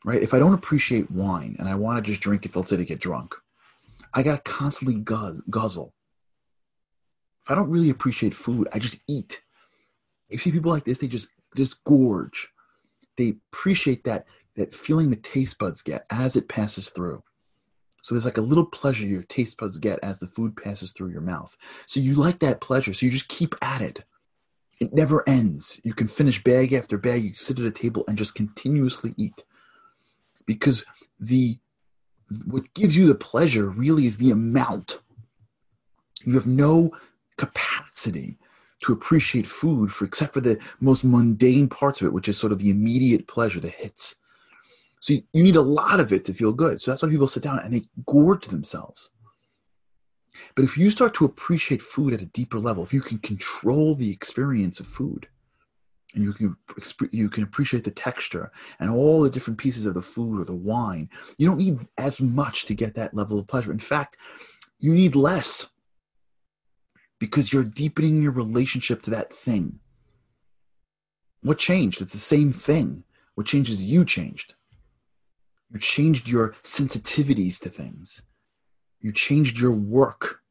right? 0.03 0.21
If 0.21 0.33
I 0.33 0.39
don't 0.39 0.53
appreciate 0.53 1.09
wine 1.11 1.55
and 1.59 1.69
I 1.69 1.75
want 1.75 2.03
to 2.03 2.11
just 2.11 2.21
drink 2.21 2.45
it, 2.45 2.55
let's 2.55 2.69
say 2.69 2.77
to 2.77 2.85
get 2.85 2.99
drunk, 2.99 3.35
I 4.13 4.23
got 4.23 4.43
to 4.43 4.51
constantly 4.51 4.95
guzzle 4.95 5.43
if 5.49 5.96
I 7.49 7.55
don't 7.55 7.69
really 7.69 7.89
appreciate 7.89 8.33
food, 8.33 8.67
I 8.73 8.79
just 8.79 8.97
eat. 9.07 9.41
You 10.29 10.37
see 10.37 10.51
people 10.51 10.71
like 10.71 10.83
this, 10.83 10.97
they 10.99 11.07
just 11.07 11.29
just 11.55 11.83
gorge. 11.83 12.49
They 13.17 13.35
appreciate 13.51 14.03
that 14.03 14.25
that 14.55 14.73
feeling 14.75 15.09
the 15.09 15.15
taste 15.15 15.57
buds 15.59 15.81
get 15.81 16.05
as 16.09 16.35
it 16.35 16.49
passes 16.49 16.89
through. 16.89 17.23
So 18.03 18.15
there's 18.15 18.25
like 18.25 18.37
a 18.37 18.41
little 18.41 18.65
pleasure 18.65 19.05
your 19.05 19.23
taste 19.23 19.57
buds 19.57 19.77
get 19.77 19.99
as 20.01 20.19
the 20.19 20.27
food 20.27 20.55
passes 20.55 20.91
through 20.91 21.09
your 21.09 21.21
mouth. 21.21 21.55
So 21.85 21.99
you 21.99 22.15
like 22.15 22.39
that 22.39 22.61
pleasure, 22.61 22.93
so 22.93 23.05
you 23.05 23.11
just 23.11 23.27
keep 23.27 23.53
at 23.61 23.81
it. 23.81 24.03
It 24.79 24.93
never 24.93 25.27
ends. 25.27 25.81
You 25.83 25.93
can 25.93 26.07
finish 26.07 26.43
bag 26.43 26.71
after 26.73 26.97
bag. 26.97 27.23
You 27.23 27.33
sit 27.33 27.59
at 27.59 27.65
a 27.65 27.71
table 27.71 28.03
and 28.07 28.17
just 28.17 28.35
continuously 28.35 29.13
eat. 29.17 29.43
Because 30.45 30.85
the 31.19 31.57
what 32.45 32.73
gives 32.73 32.95
you 32.95 33.07
the 33.07 33.15
pleasure 33.15 33.69
really 33.69 34.05
is 34.05 34.17
the 34.17 34.31
amount. 34.31 35.01
You 36.23 36.33
have 36.35 36.47
no 36.47 36.91
capacity 37.37 38.37
to 38.81 38.93
appreciate 38.93 39.47
food 39.47 39.91
for 39.91 40.05
except 40.05 40.33
for 40.33 40.41
the 40.41 40.59
most 40.79 41.03
mundane 41.03 41.67
parts 41.67 42.01
of 42.01 42.07
it, 42.07 42.13
which 42.13 42.27
is 42.27 42.37
sort 42.37 42.51
of 42.51 42.59
the 42.59 42.69
immediate 42.69 43.27
pleasure, 43.27 43.59
the 43.59 43.69
hits. 43.69 44.15
So 44.99 45.13
you, 45.13 45.23
you 45.33 45.43
need 45.43 45.55
a 45.55 45.61
lot 45.61 45.99
of 45.99 46.13
it 46.13 46.25
to 46.25 46.33
feel 46.33 46.51
good. 46.51 46.81
So 46.81 46.91
that's 46.91 47.03
why 47.03 47.09
people 47.09 47.27
sit 47.27 47.43
down 47.43 47.59
and 47.59 47.73
they 47.73 47.83
gorge 48.05 48.47
themselves. 48.47 49.11
But 50.55 50.65
if 50.65 50.77
you 50.77 50.89
start 50.89 51.13
to 51.15 51.25
appreciate 51.25 51.81
food 51.81 52.13
at 52.13 52.21
a 52.21 52.25
deeper 52.25 52.59
level, 52.59 52.83
if 52.83 52.93
you 52.93 53.01
can 53.01 53.17
control 53.19 53.95
the 53.95 54.11
experience 54.11 54.79
of 54.79 54.87
food, 54.87 55.27
and 56.13 56.23
you 56.23 56.33
can 56.33 56.55
you 57.11 57.29
can 57.29 57.43
appreciate 57.43 57.83
the 57.83 57.91
texture 57.91 58.51
and 58.79 58.89
all 58.89 59.21
the 59.21 59.29
different 59.29 59.59
pieces 59.59 59.85
of 59.85 59.93
the 59.93 60.01
food 60.01 60.39
or 60.39 60.45
the 60.45 60.55
wine, 60.55 61.09
you 61.37 61.47
don't 61.47 61.57
need 61.57 61.79
as 61.97 62.21
much 62.21 62.65
to 62.65 62.73
get 62.73 62.95
that 62.95 63.13
level 63.13 63.37
of 63.37 63.47
pleasure. 63.47 63.71
In 63.71 63.79
fact, 63.79 64.17
you 64.79 64.93
need 64.93 65.15
less 65.15 65.69
because 67.19 67.51
you're 67.51 67.63
deepening 67.63 68.21
your 68.21 68.31
relationship 68.31 69.01
to 69.03 69.09
that 69.11 69.33
thing. 69.33 69.79
What 71.41 71.59
changed? 71.59 72.01
It's 72.01 72.13
the 72.13 72.17
same 72.17 72.51
thing. 72.51 73.03
What 73.35 73.47
changes 73.47 73.81
you 73.81 74.05
changed. 74.05 74.55
You 75.71 75.79
changed 75.79 76.27
your 76.27 76.55
sensitivities 76.63 77.59
to 77.59 77.69
things. 77.69 78.23
You 78.99 79.11
changed 79.11 79.59
your 79.59 79.73
work. 79.73 80.41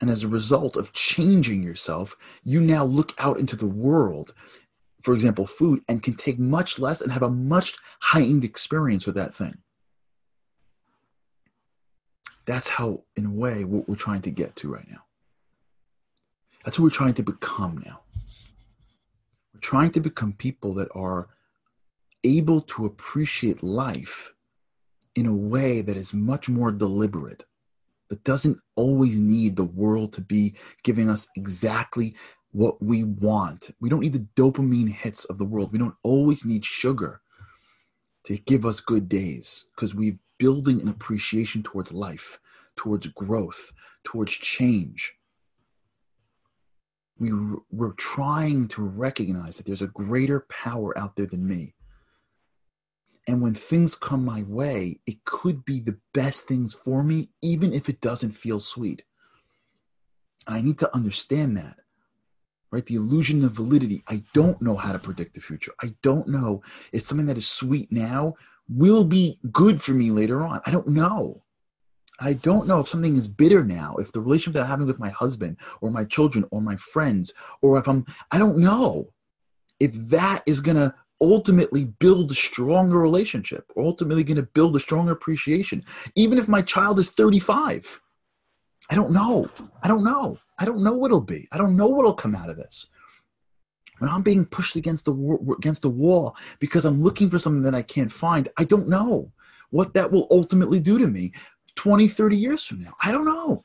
And 0.00 0.10
as 0.10 0.22
a 0.22 0.28
result 0.28 0.76
of 0.76 0.92
changing 0.92 1.62
yourself, 1.62 2.16
you 2.42 2.60
now 2.60 2.84
look 2.84 3.14
out 3.18 3.38
into 3.38 3.56
the 3.56 3.66
world, 3.66 4.34
for 5.02 5.14
example, 5.14 5.46
food, 5.46 5.82
and 5.88 6.02
can 6.02 6.14
take 6.14 6.38
much 6.38 6.78
less 6.78 7.00
and 7.00 7.10
have 7.10 7.22
a 7.22 7.30
much 7.30 7.74
heightened 8.02 8.44
experience 8.44 9.06
with 9.06 9.14
that 9.14 9.34
thing. 9.34 9.58
That's 12.46 12.68
how, 12.68 13.04
in 13.16 13.26
a 13.26 13.30
way, 13.30 13.64
what 13.64 13.88
we're 13.88 13.96
trying 13.96 14.22
to 14.22 14.30
get 14.30 14.56
to 14.56 14.72
right 14.72 14.88
now. 14.90 15.04
That's 16.64 16.78
what 16.78 16.84
we're 16.84 16.90
trying 16.90 17.14
to 17.14 17.22
become 17.22 17.82
now. 17.84 18.00
We're 19.52 19.60
trying 19.60 19.90
to 19.92 20.00
become 20.00 20.32
people 20.32 20.74
that 20.74 20.88
are 20.94 21.28
able 22.22 22.62
to 22.62 22.86
appreciate 22.86 23.62
life 23.62 24.34
in 25.14 25.26
a 25.26 25.34
way 25.34 25.80
that 25.80 25.96
is 25.96 26.12
much 26.12 26.48
more 26.48 26.72
deliberate, 26.72 27.44
that 28.08 28.24
doesn't 28.24 28.58
always 28.76 29.18
need 29.18 29.56
the 29.56 29.64
world 29.64 30.12
to 30.14 30.20
be 30.20 30.54
giving 30.82 31.08
us 31.08 31.28
exactly 31.36 32.14
what 32.52 32.82
we 32.82 33.04
want. 33.04 33.70
We 33.80 33.88
don't 33.88 34.00
need 34.00 34.12
the 34.12 34.26
dopamine 34.36 34.90
hits 34.90 35.24
of 35.26 35.38
the 35.38 35.44
world. 35.44 35.72
We 35.72 35.78
don't 35.78 35.94
always 36.02 36.44
need 36.44 36.64
sugar 36.64 37.20
to 38.24 38.38
give 38.38 38.64
us 38.64 38.80
good 38.80 39.08
days 39.08 39.66
because 39.74 39.94
we're 39.94 40.18
building 40.38 40.80
an 40.80 40.88
appreciation 40.88 41.62
towards 41.62 41.92
life, 41.92 42.38
towards 42.76 43.06
growth, 43.08 43.72
towards 44.02 44.32
change. 44.32 45.14
We 47.18 47.32
we're 47.70 47.92
trying 47.92 48.68
to 48.68 48.82
recognize 48.82 49.56
that 49.56 49.66
there's 49.66 49.82
a 49.82 49.86
greater 49.86 50.46
power 50.48 50.96
out 50.98 51.16
there 51.16 51.26
than 51.26 51.46
me. 51.46 51.74
And 53.28 53.40
when 53.40 53.54
things 53.54 53.94
come 53.94 54.24
my 54.24 54.42
way 54.42 55.00
it 55.06 55.24
could 55.24 55.64
be 55.64 55.80
the 55.80 55.98
best 56.12 56.46
things 56.46 56.74
for 56.74 57.02
me 57.02 57.30
even 57.40 57.72
if 57.72 57.88
it 57.88 58.00
doesn't 58.00 58.32
feel 58.32 58.60
sweet. 58.60 59.04
I 60.46 60.60
need 60.60 60.78
to 60.80 60.94
understand 60.94 61.56
that 61.56 61.78
right? 62.74 62.86
The 62.86 62.96
illusion 62.96 63.44
of 63.44 63.52
validity. 63.52 64.02
I 64.08 64.24
don't 64.32 64.60
know 64.60 64.74
how 64.74 64.90
to 64.90 64.98
predict 64.98 65.34
the 65.34 65.40
future. 65.40 65.72
I 65.80 65.94
don't 66.02 66.26
know 66.26 66.60
if 66.92 67.06
something 67.06 67.26
that 67.26 67.38
is 67.38 67.46
sweet 67.46 67.92
now 67.92 68.34
will 68.68 69.04
be 69.04 69.38
good 69.52 69.80
for 69.80 69.92
me 69.92 70.10
later 70.10 70.42
on. 70.42 70.60
I 70.66 70.72
don't 70.72 70.88
know. 70.88 71.44
I 72.18 72.32
don't 72.32 72.66
know 72.66 72.80
if 72.80 72.88
something 72.88 73.16
is 73.16 73.28
bitter 73.28 73.62
now, 73.62 73.94
if 73.98 74.10
the 74.10 74.20
relationship 74.20 74.54
that 74.54 74.62
I'm 74.62 74.68
having 74.68 74.86
with 74.88 74.98
my 74.98 75.10
husband 75.10 75.56
or 75.80 75.92
my 75.92 76.04
children 76.04 76.44
or 76.50 76.60
my 76.60 76.74
friends, 76.76 77.32
or 77.62 77.78
if 77.78 77.86
I'm, 77.86 78.06
I 78.32 78.38
don't 78.38 78.58
know 78.58 79.12
if 79.78 79.92
that 80.10 80.42
is 80.44 80.60
going 80.60 80.76
to 80.76 80.94
ultimately 81.20 81.84
build 81.84 82.32
a 82.32 82.34
stronger 82.34 82.98
relationship, 82.98 83.70
ultimately 83.76 84.24
going 84.24 84.36
to 84.36 84.42
build 84.42 84.74
a 84.74 84.80
stronger 84.80 85.12
appreciation. 85.12 85.84
Even 86.16 86.38
if 86.38 86.48
my 86.48 86.60
child 86.60 86.98
is 86.98 87.10
35, 87.10 88.00
I 88.90 88.94
don't 88.94 89.12
know. 89.12 89.48
I 89.82 89.88
don't 89.88 90.04
know. 90.04 90.38
I 90.58 90.64
don't 90.64 90.82
know 90.82 90.96
what 90.96 91.08
it'll 91.08 91.20
be. 91.20 91.48
I 91.50 91.58
don't 91.58 91.76
know 91.76 91.88
what'll 91.88 92.14
come 92.14 92.34
out 92.34 92.50
of 92.50 92.56
this. 92.56 92.88
When 93.98 94.10
I'm 94.10 94.22
being 94.22 94.44
pushed 94.44 94.76
against 94.76 95.04
the 95.04 95.14
against 95.56 95.82
the 95.82 95.90
wall 95.90 96.36
because 96.58 96.84
I'm 96.84 97.00
looking 97.00 97.30
for 97.30 97.38
something 97.38 97.62
that 97.62 97.74
I 97.74 97.82
can't 97.82 98.12
find, 98.12 98.48
I 98.58 98.64
don't 98.64 98.88
know 98.88 99.32
what 99.70 99.94
that 99.94 100.10
will 100.10 100.26
ultimately 100.30 100.80
do 100.80 100.98
to 100.98 101.06
me 101.06 101.32
20, 101.76 102.08
30 102.08 102.36
years 102.36 102.64
from 102.64 102.82
now. 102.82 102.94
I 103.02 103.12
don't 103.12 103.24
know. 103.24 103.64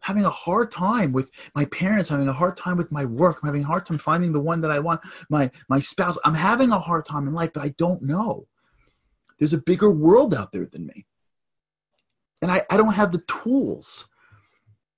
Having 0.00 0.24
a 0.24 0.30
hard 0.30 0.70
time 0.72 1.12
with 1.12 1.30
my 1.54 1.66
parents, 1.66 2.08
having 2.08 2.28
a 2.28 2.32
hard 2.32 2.56
time 2.56 2.76
with 2.76 2.90
my 2.90 3.04
work, 3.04 3.40
I'm 3.42 3.48
having 3.48 3.62
a 3.62 3.66
hard 3.66 3.84
time 3.84 3.98
finding 3.98 4.32
the 4.32 4.40
one 4.40 4.60
that 4.62 4.70
I 4.70 4.78
want, 4.78 5.00
my 5.28 5.50
my 5.68 5.80
spouse. 5.80 6.16
I'm 6.24 6.34
having 6.34 6.70
a 6.70 6.78
hard 6.78 7.04
time 7.04 7.28
in 7.28 7.34
life, 7.34 7.50
but 7.52 7.62
I 7.62 7.74
don't 7.76 8.02
know. 8.02 8.46
There's 9.38 9.52
a 9.52 9.58
bigger 9.58 9.90
world 9.90 10.34
out 10.34 10.52
there 10.52 10.66
than 10.66 10.86
me. 10.86 11.06
And 12.42 12.50
I, 12.50 12.62
I 12.70 12.76
don't 12.76 12.94
have 12.94 13.12
the 13.12 13.22
tools 13.26 14.09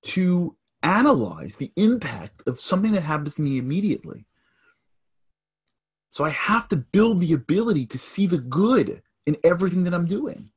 to 0.03 0.55
analyze 0.81 1.55
the 1.55 1.71
impact 1.75 2.43
of 2.47 2.59
something 2.59 2.91
that 2.91 3.03
happens 3.03 3.35
to 3.35 3.41
me 3.41 3.57
immediately. 3.57 4.25
So 6.11 6.23
I 6.23 6.29
have 6.29 6.67
to 6.69 6.77
build 6.77 7.19
the 7.19 7.33
ability 7.33 7.85
to 7.87 7.97
see 7.97 8.27
the 8.27 8.37
good 8.37 9.01
in 9.25 9.37
everything 9.43 9.83
that 9.85 9.93
I'm 9.93 10.05
doing. 10.05 10.51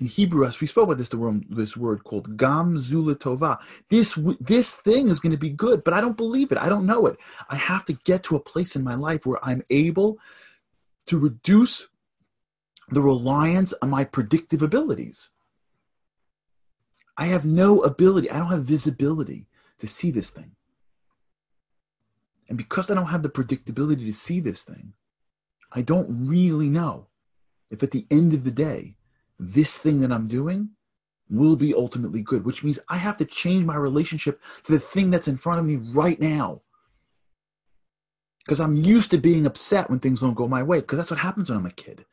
In 0.00 0.06
Hebrew, 0.06 0.46
as 0.46 0.60
we 0.60 0.66
spoke 0.66 0.84
about 0.84 0.98
this, 0.98 1.08
the 1.08 1.18
word, 1.18 1.44
this 1.48 1.76
word 1.76 2.04
called 2.04 2.36
gam 2.36 2.76
tova. 2.76 3.58
This 3.90 4.18
this 4.40 4.76
thing 4.76 5.08
is 5.08 5.20
going 5.20 5.32
to 5.32 5.38
be 5.38 5.50
good, 5.50 5.84
but 5.84 5.94
I 5.94 6.00
don't 6.00 6.16
believe 6.16 6.50
it. 6.50 6.58
I 6.58 6.68
don't 6.68 6.86
know 6.86 7.06
it. 7.06 7.16
I 7.48 7.56
have 7.56 7.84
to 7.86 7.92
get 8.04 8.24
to 8.24 8.36
a 8.36 8.40
place 8.40 8.74
in 8.74 8.82
my 8.82 8.94
life 8.94 9.24
where 9.24 9.38
I'm 9.42 9.62
able 9.70 10.18
to 11.06 11.18
reduce 11.18 11.88
the 12.90 13.02
reliance 13.02 13.72
on 13.82 13.90
my 13.90 14.04
predictive 14.04 14.62
abilities. 14.62 15.30
I 17.16 17.26
have 17.26 17.44
no 17.44 17.82
ability, 17.82 18.30
I 18.30 18.38
don't 18.38 18.48
have 18.48 18.64
visibility 18.64 19.46
to 19.78 19.86
see 19.86 20.10
this 20.10 20.30
thing. 20.30 20.52
And 22.48 22.58
because 22.58 22.90
I 22.90 22.94
don't 22.94 23.06
have 23.06 23.22
the 23.22 23.28
predictability 23.28 24.04
to 24.06 24.12
see 24.12 24.40
this 24.40 24.62
thing, 24.62 24.92
I 25.72 25.82
don't 25.82 26.28
really 26.28 26.68
know 26.68 27.08
if 27.70 27.82
at 27.82 27.90
the 27.90 28.06
end 28.10 28.34
of 28.34 28.44
the 28.44 28.50
day, 28.50 28.96
this 29.38 29.78
thing 29.78 30.00
that 30.00 30.12
I'm 30.12 30.28
doing 30.28 30.70
will 31.28 31.56
be 31.56 31.74
ultimately 31.74 32.22
good, 32.22 32.44
which 32.44 32.62
means 32.62 32.78
I 32.88 32.96
have 32.96 33.16
to 33.18 33.24
change 33.24 33.64
my 33.64 33.76
relationship 33.76 34.40
to 34.64 34.72
the 34.72 34.78
thing 34.78 35.10
that's 35.10 35.28
in 35.28 35.36
front 35.36 35.58
of 35.58 35.66
me 35.66 35.76
right 35.94 36.20
now. 36.20 36.62
Because 38.44 38.60
I'm 38.60 38.76
used 38.76 39.10
to 39.10 39.18
being 39.18 39.46
upset 39.46 39.88
when 39.88 40.00
things 40.00 40.20
don't 40.20 40.34
go 40.34 40.46
my 40.46 40.62
way, 40.62 40.80
because 40.80 40.98
that's 40.98 41.10
what 41.10 41.20
happens 41.20 41.48
when 41.48 41.58
I'm 41.58 41.66
a 41.66 41.70
kid. 41.70 42.04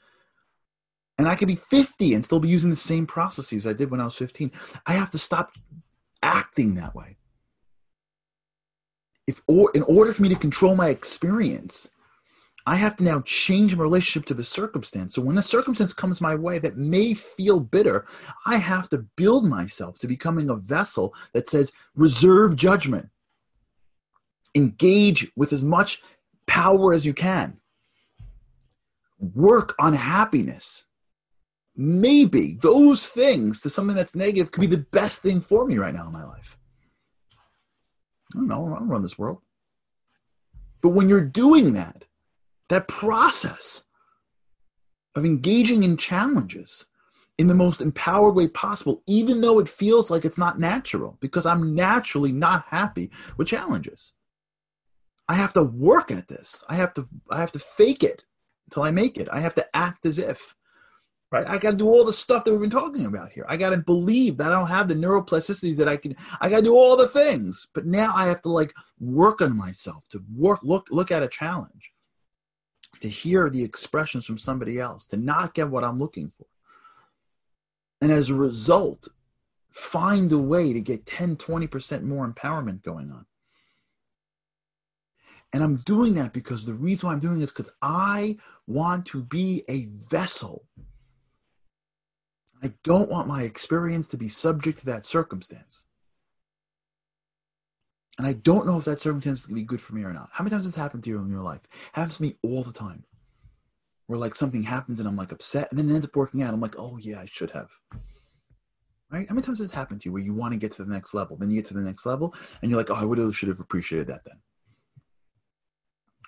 And 1.22 1.30
I 1.30 1.36
could 1.36 1.48
be 1.48 1.56
50 1.56 2.16
and 2.16 2.26
still 2.26 2.40
be 2.40 2.50
using 2.50 2.72
the 2.72 2.76
same 2.76 3.06
processes 3.06 3.68
I 3.68 3.74
did 3.74 3.92
when 3.92 4.02
I 4.02 4.06
was 4.06 4.16
15. 4.16 4.52
I 4.88 4.94
have 4.94 5.12
to 5.12 5.20
stop 5.20 5.52
acting 6.24 6.74
that 6.74 6.96
way. 6.96 7.16
If 9.28 9.40
or 9.46 9.70
in 9.76 9.84
order 9.84 10.14
for 10.14 10.24
me 10.24 10.30
to 10.30 10.36
control 10.36 10.76
my 10.76 10.90
experience, 10.90 11.92
I 12.66 12.76
have 12.78 12.98
to 12.98 13.04
now 13.04 13.22
change 13.22 13.76
my 13.76 13.84
relationship 13.84 14.26
to 14.30 14.34
the 14.34 14.44
circumstance. 14.44 15.14
So 15.14 15.22
when 15.22 15.38
a 15.38 15.44
circumstance 15.44 15.94
comes 15.94 16.22
my 16.22 16.34
way 16.34 16.58
that 16.58 16.78
may 16.78 17.14
feel 17.14 17.60
bitter, 17.60 18.08
I 18.48 18.58
have 18.58 18.90
to 18.90 19.06
build 19.16 19.46
myself 19.46 20.00
to 20.00 20.08
becoming 20.08 20.50
a 20.50 20.56
vessel 20.56 21.14
that 21.34 21.48
says 21.48 21.72
reserve 21.94 22.56
judgment. 22.56 23.10
Engage 24.56 25.32
with 25.36 25.54
as 25.54 25.62
much 25.62 26.02
power 26.48 26.94
as 26.94 27.06
you 27.06 27.14
can. 27.14 27.60
Work 29.20 29.76
on 29.78 29.94
happiness 29.94 30.86
maybe 31.76 32.58
those 32.62 33.08
things 33.08 33.62
to 33.62 33.70
something 33.70 33.96
that's 33.96 34.16
negative 34.16 34.52
could 34.52 34.62
be 34.62 34.68
the 34.68 34.86
best 34.92 35.22
thing 35.22 35.42
for 35.42 35.66
me 35.66 35.78
right 35.78 35.94
now 35.94 36.08
in 36.08 36.14
my 36.14 36.24
life. 36.24 36.58
I 38.34 38.38
don't 38.38 38.48
know. 38.48 38.74
I 38.74 38.80
don't 38.80 38.88
run 38.88 39.02
this 39.02 39.20
world. 39.20 39.40
But 40.82 40.90
when 40.90 41.10
you're 41.10 41.22
doing 41.26 41.74
that, 41.74 42.06
that 42.70 42.88
process 42.88 43.84
of 45.16 45.26
engaging 45.26 45.84
in 45.84 45.98
challenges 45.98 46.86
in 47.38 47.48
the 47.48 47.56
most 47.56 47.82
empowered 47.82 48.36
way 48.36 48.48
possible, 48.48 49.04
even 49.08 49.42
though 49.42 49.60
it 49.60 49.68
feels 49.68 50.10
like 50.10 50.26
it's 50.26 50.38
not 50.38 50.60
natural, 50.60 51.18
because 51.20 51.46
I'm 51.46 51.76
naturally 51.76 52.32
not 52.32 52.66
happy 52.66 53.12
with 53.38 53.48
challenges. 53.48 54.14
I 55.28 55.36
have 55.36 55.54
to 55.54 55.64
work 55.64 56.12
at 56.12 56.28
this. 56.28 56.64
I 56.70 56.76
have 56.76 56.94
to 56.96 57.06
I 57.30 57.40
have 57.40 57.52
to 57.54 57.60
fake 57.60 58.04
it 58.04 58.24
until 58.68 58.84
I 58.84 58.92
make 58.92 59.18
it. 59.18 59.28
I 59.32 59.40
have 59.40 59.56
to 59.56 59.76
act 59.76 60.06
as 60.06 60.18
if 60.18 60.56
right? 61.32 61.48
I 61.48 61.58
got 61.58 61.72
to 61.72 61.78
do 61.78 61.88
all 61.88 62.06
the 62.06 62.14
stuff 62.14 62.44
that 62.44 62.52
we've 62.52 62.62
been 62.62 62.70
talking 62.70 63.06
about 63.06 63.32
here. 63.32 63.46
I 63.48 63.58
got 63.58 63.70
to 63.70 63.78
believe 63.78 64.38
that 64.38 64.52
I 64.52 64.56
don't 64.56 64.68
have 64.68 64.88
the 64.88 64.96
neuroplasticities 64.96 65.78
that 65.78 65.88
I 65.88 65.98
can. 65.98 66.16
I 66.42 66.50
got 66.50 66.58
to 66.58 66.64
do 66.64 66.76
all 66.76 66.98
the 66.98 67.08
things, 67.08 67.68
but 67.74 67.86
now 67.86 68.12
I 68.16 68.26
have 68.26 68.42
to 68.42 68.50
like 68.50 68.74
work 69.00 69.42
on 69.42 69.56
myself 69.58 70.08
to 70.10 70.22
work, 70.36 70.60
look, 70.62 70.88
look 70.92 71.10
at 71.10 71.24
a 71.24 71.28
challenge, 71.28 71.92
to 73.00 73.08
hear 73.08 73.50
the 73.50 73.64
expressions 73.64 74.26
from 74.26 74.38
somebody 74.38 74.80
else, 74.80 75.06
to 75.08 75.18
not 75.18 75.54
get 75.54 75.70
what 75.70 75.84
I'm 75.84 76.00
looking 76.00 76.32
for, 76.38 76.48
and 78.02 78.12
as 78.12 78.30
a 78.30 78.36
result, 78.36 79.08
find 79.70 80.32
a 80.34 80.38
way 80.38 80.74
to 80.74 80.82
get 80.82 81.06
10, 81.06 81.38
20 81.38 81.68
percent 81.68 82.04
more 82.04 82.28
empowerment 82.28 82.84
going 82.84 83.10
on. 83.12 83.26
And 85.54 85.64
I'm 85.64 85.78
doing 85.78 86.14
that 86.14 86.32
because 86.32 86.66
the 86.66 86.74
reason 86.74 87.08
why 87.08 87.14
I'm 87.14 87.20
doing 87.20 87.40
this 87.40 87.52
because 87.52 87.72
I 87.82 88.38
want 88.68 89.06
to 89.08 89.22
be 89.22 89.64
a 89.68 89.86
vessel 90.10 90.64
I 92.64 92.74
don't 92.84 93.10
want 93.10 93.28
my 93.28 93.44
experience 93.44 94.08
to 94.10 94.18
be 94.18 94.28
subject 94.28 94.80
to 94.80 94.86
that 94.86 95.06
circumstance. 95.06 95.84
And 98.18 98.28
I 98.28 98.34
don't 98.34 98.68
know 98.68 98.78
if 98.78 98.86
that 98.86 99.00
circumstance 99.00 99.40
is 99.40 99.46
going 99.48 99.56
to 99.56 99.62
be 99.62 99.66
good 99.66 99.82
for 99.82 99.96
me 99.96 100.04
or 100.04 100.14
not. 100.14 100.30
How 100.32 100.44
many 100.44 100.52
times 100.52 100.66
has 100.66 100.74
this 100.74 100.82
happened 100.82 101.04
to 101.06 101.10
you 101.10 101.20
in 101.20 101.30
your 101.30 101.42
life? 101.42 101.62
It 101.64 101.70
happens 101.94 102.18
to 102.18 102.24
me 102.24 102.36
all 102.44 102.62
the 102.62 102.74
time. 102.74 103.04
Where 104.06 104.20
like 104.20 104.36
something 104.36 104.64
happens 104.64 105.00
and 105.00 105.08
I'm 105.08 105.16
like 105.16 105.32
upset 105.32 105.70
and 105.72 105.80
then 105.80 105.90
it 105.90 105.94
ends 105.94 106.06
up 106.06 106.16
working 106.16 106.44
out. 106.44 106.54
I'm 106.54 106.62
like, 106.62 106.76
oh 106.78 106.98
yeah, 106.98 107.20
I 107.20 107.26
should 107.26 107.52
have. 107.52 107.70
Right? 109.10 109.28
How 109.28 109.34
many 109.34 109.46
times 109.46 109.60
has 109.60 109.70
this 109.70 109.76
happened 109.76 110.02
to 110.02 110.10
you 110.10 110.14
where 110.14 110.22
you 110.22 110.34
want 110.34 110.54
to 110.54 110.60
get 110.60 110.74
to 110.74 110.84
the 110.84 110.94
next 110.94 111.14
level? 111.14 111.38
Then 111.38 111.50
you 111.50 111.56
get 111.58 111.68
to 111.70 111.74
the 111.74 111.82
next 111.82 112.06
level 112.06 112.36
and 112.62 112.70
you're 112.70 112.80
like, 112.80 112.92
oh, 112.92 112.96
I 112.96 113.06
would 113.06 113.18
have 113.18 113.36
should 113.36 113.50
have 113.50 113.60
appreciated 113.60 114.08
that 114.08 114.24
then. 114.26 114.36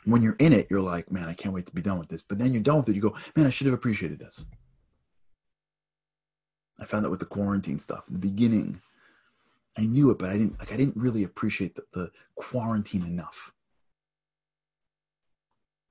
When 0.06 0.22
you're 0.22 0.36
in 0.40 0.52
it, 0.52 0.68
you're 0.70 0.82
like, 0.82 1.12
man, 1.12 1.30
I 1.30 1.34
can't 1.34 1.54
wait 1.54 1.66
to 1.68 1.76
be 1.76 1.82
done 1.82 2.00
with 2.00 2.10
this. 2.10 2.24
But 2.24 2.40
then 2.40 2.54
you're 2.54 2.64
done 2.64 2.78
with 2.78 2.90
it, 2.90 2.96
you 2.96 3.02
go, 3.02 3.16
man, 3.36 3.46
I 3.46 3.52
should 3.52 3.68
have 3.68 3.74
appreciated 3.74 4.20
this. 4.20 4.46
I 6.80 6.86
found 6.86 7.06
that 7.06 7.10
with 7.10 7.20
the 7.20 7.26
quarantine 7.26 7.80
stuff 7.80 8.06
in 8.08 8.14
the 8.14 8.20
beginning. 8.20 8.82
I 9.78 9.86
knew 9.86 10.10
it, 10.12 10.20
but 10.20 10.30
I 10.30 10.34
didn't 10.34 10.60
like 10.60 10.72
I 10.72 10.78
didn't 10.78 10.98
really 10.98 11.24
appreciate 11.24 11.76
the, 11.76 11.84
the 11.94 12.12
quarantine 12.36 13.04
enough. 13.04 13.54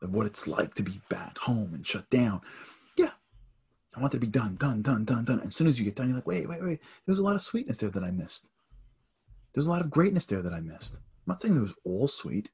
Of 0.00 0.10
what 0.10 0.26
it's 0.26 0.48
like 0.48 0.74
to 0.74 0.82
be 0.82 1.00
back 1.08 1.38
home 1.38 1.74
and 1.74 1.86
shut 1.86 2.10
down. 2.10 2.40
Yeah. 2.96 3.10
I 3.96 4.00
want 4.00 4.12
to 4.12 4.18
be 4.18 4.26
done, 4.26 4.56
done, 4.56 4.82
done, 4.82 5.04
done, 5.04 5.24
done. 5.24 5.40
As 5.40 5.54
soon 5.54 5.68
as 5.68 5.78
you 5.78 5.84
get 5.84 5.94
done, 5.94 6.08
you're 6.08 6.16
like, 6.16 6.26
wait, 6.26 6.48
wait, 6.48 6.62
wait. 6.62 6.80
There 7.06 7.12
was 7.12 7.20
a 7.20 7.24
lot 7.24 7.36
of 7.36 7.42
sweetness 7.42 7.78
there 7.78 7.90
that 7.90 8.02
I 8.02 8.10
missed. 8.10 8.50
There's 9.52 9.68
a 9.68 9.70
lot 9.70 9.80
of 9.80 9.90
greatness 9.90 10.26
there 10.26 10.42
that 10.42 10.52
I 10.52 10.60
missed. 10.60 10.96
I'm 10.96 11.00
not 11.26 11.40
saying 11.40 11.56
it 11.56 11.60
was 11.60 11.74
all 11.84 12.08
sweet. 12.08 12.48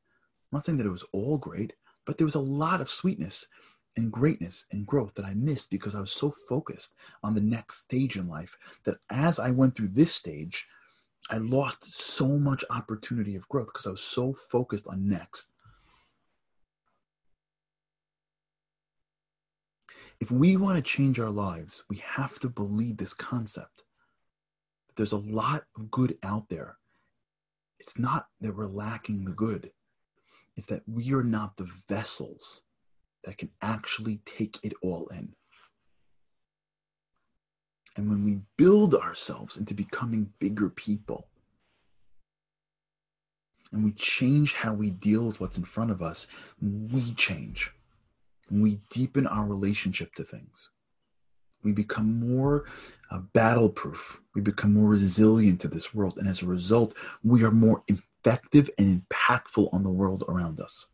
I'm 0.50 0.56
not 0.56 0.64
saying 0.64 0.76
that 0.78 0.86
it 0.86 0.90
was 0.90 1.06
all 1.12 1.38
great, 1.38 1.72
but 2.04 2.18
there 2.18 2.26
was 2.26 2.34
a 2.34 2.40
lot 2.40 2.82
of 2.82 2.88
sweetness 2.88 3.46
and 3.96 4.12
greatness 4.12 4.66
and 4.70 4.86
growth 4.86 5.14
that 5.14 5.24
I 5.24 5.34
missed 5.34 5.70
because 5.70 5.94
I 5.94 6.00
was 6.00 6.12
so 6.12 6.30
focused 6.30 6.94
on 7.22 7.34
the 7.34 7.40
next 7.40 7.78
stage 7.78 8.16
in 8.16 8.28
life 8.28 8.56
that 8.84 8.98
as 9.10 9.38
I 9.38 9.50
went 9.50 9.74
through 9.74 9.88
this 9.88 10.14
stage, 10.14 10.66
I 11.30 11.38
lost 11.38 11.84
so 11.90 12.38
much 12.38 12.64
opportunity 12.70 13.36
of 13.36 13.48
growth 13.48 13.66
because 13.66 13.86
I 13.86 13.90
was 13.90 14.02
so 14.02 14.32
focused 14.32 14.86
on 14.86 15.08
next. 15.08 15.50
If 20.20 20.30
we 20.30 20.56
want 20.56 20.76
to 20.76 20.82
change 20.82 21.20
our 21.20 21.30
lives, 21.30 21.84
we 21.88 21.98
have 21.98 22.38
to 22.40 22.48
believe 22.48 22.96
this 22.96 23.14
concept. 23.14 23.84
There's 24.96 25.12
a 25.12 25.18
lot 25.18 25.64
of 25.76 25.90
good 25.90 26.18
out 26.22 26.48
there. 26.48 26.78
It's 27.78 27.98
not 27.98 28.26
that 28.40 28.56
we're 28.56 28.66
lacking 28.66 29.24
the 29.24 29.32
good, 29.32 29.70
it's 30.56 30.66
that 30.66 30.82
we 30.88 31.12
are 31.14 31.22
not 31.22 31.56
the 31.56 31.68
vessels 31.88 32.62
that 33.28 33.36
can 33.36 33.50
actually 33.60 34.20
take 34.24 34.58
it 34.62 34.72
all 34.80 35.06
in. 35.08 35.34
And 37.94 38.08
when 38.08 38.24
we 38.24 38.40
build 38.56 38.94
ourselves 38.94 39.58
into 39.58 39.74
becoming 39.74 40.32
bigger 40.38 40.70
people, 40.70 41.28
and 43.70 43.84
we 43.84 43.92
change 43.92 44.54
how 44.54 44.72
we 44.72 44.88
deal 44.88 45.26
with 45.26 45.40
what's 45.40 45.58
in 45.58 45.64
front 45.64 45.90
of 45.90 46.00
us, 46.00 46.26
we 46.58 47.12
change. 47.12 47.70
And 48.48 48.62
we 48.62 48.80
deepen 48.88 49.26
our 49.26 49.44
relationship 49.44 50.14
to 50.14 50.24
things. 50.24 50.70
We 51.62 51.72
become 51.72 52.18
more 52.18 52.64
uh, 53.10 53.18
battle 53.34 53.68
proof. 53.68 54.22
We 54.34 54.40
become 54.40 54.72
more 54.72 54.88
resilient 54.88 55.60
to 55.60 55.68
this 55.68 55.94
world. 55.94 56.16
And 56.16 56.26
as 56.26 56.40
a 56.40 56.46
result, 56.46 56.96
we 57.22 57.44
are 57.44 57.50
more 57.50 57.82
effective 57.88 58.70
and 58.78 59.02
impactful 59.02 59.68
on 59.74 59.82
the 59.82 59.90
world 59.90 60.24
around 60.28 60.60
us 60.60 60.86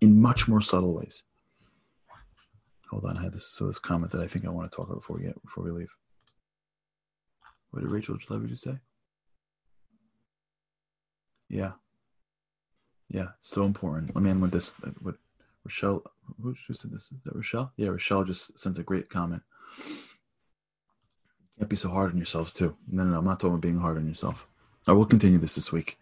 in 0.00 0.22
much 0.22 0.46
more 0.46 0.60
subtle 0.60 0.94
ways. 0.94 1.24
Hold 2.94 3.06
on, 3.06 3.18
I 3.18 3.22
had 3.24 3.32
this 3.32 3.46
so 3.48 3.66
this 3.66 3.80
comment 3.80 4.12
that 4.12 4.20
I 4.20 4.28
think 4.28 4.46
I 4.46 4.50
want 4.50 4.70
to 4.70 4.76
talk 4.76 4.86
about 4.86 5.00
before 5.00 5.16
we 5.16 5.24
get 5.24 5.42
before 5.42 5.64
we 5.64 5.72
leave. 5.72 5.92
What 7.72 7.82
did 7.82 7.90
Rachel 7.90 8.16
Lever 8.30 8.46
just 8.46 8.62
say? 8.62 8.78
Yeah. 11.48 11.72
Yeah, 13.08 13.30
it's 13.36 13.48
so 13.48 13.64
important. 13.64 14.14
Let 14.14 14.22
me 14.22 14.30
end 14.30 14.40
with 14.40 14.52
this. 14.52 14.74
What 15.00 15.16
Rochelle, 15.64 16.04
who 16.40 16.54
said 16.72 16.92
this? 16.92 17.10
Is 17.10 17.18
that 17.24 17.34
Rochelle? 17.34 17.72
Yeah, 17.76 17.88
Rochelle 17.88 18.22
just 18.22 18.56
sent 18.60 18.78
a 18.78 18.84
great 18.84 19.10
comment. 19.10 19.42
Can't 21.58 21.68
be 21.68 21.74
so 21.74 21.88
hard 21.88 22.12
on 22.12 22.16
yourselves 22.16 22.52
too. 22.52 22.76
No, 22.86 23.02
no, 23.02 23.10
no. 23.10 23.18
I'm 23.18 23.24
not 23.24 23.40
talking 23.40 23.54
about 23.54 23.62
being 23.62 23.80
hard 23.80 23.96
on 23.96 24.06
yourself. 24.06 24.46
I 24.86 24.92
will 24.92 25.04
continue 25.04 25.38
this 25.38 25.56
this 25.56 25.72
week. 25.72 25.98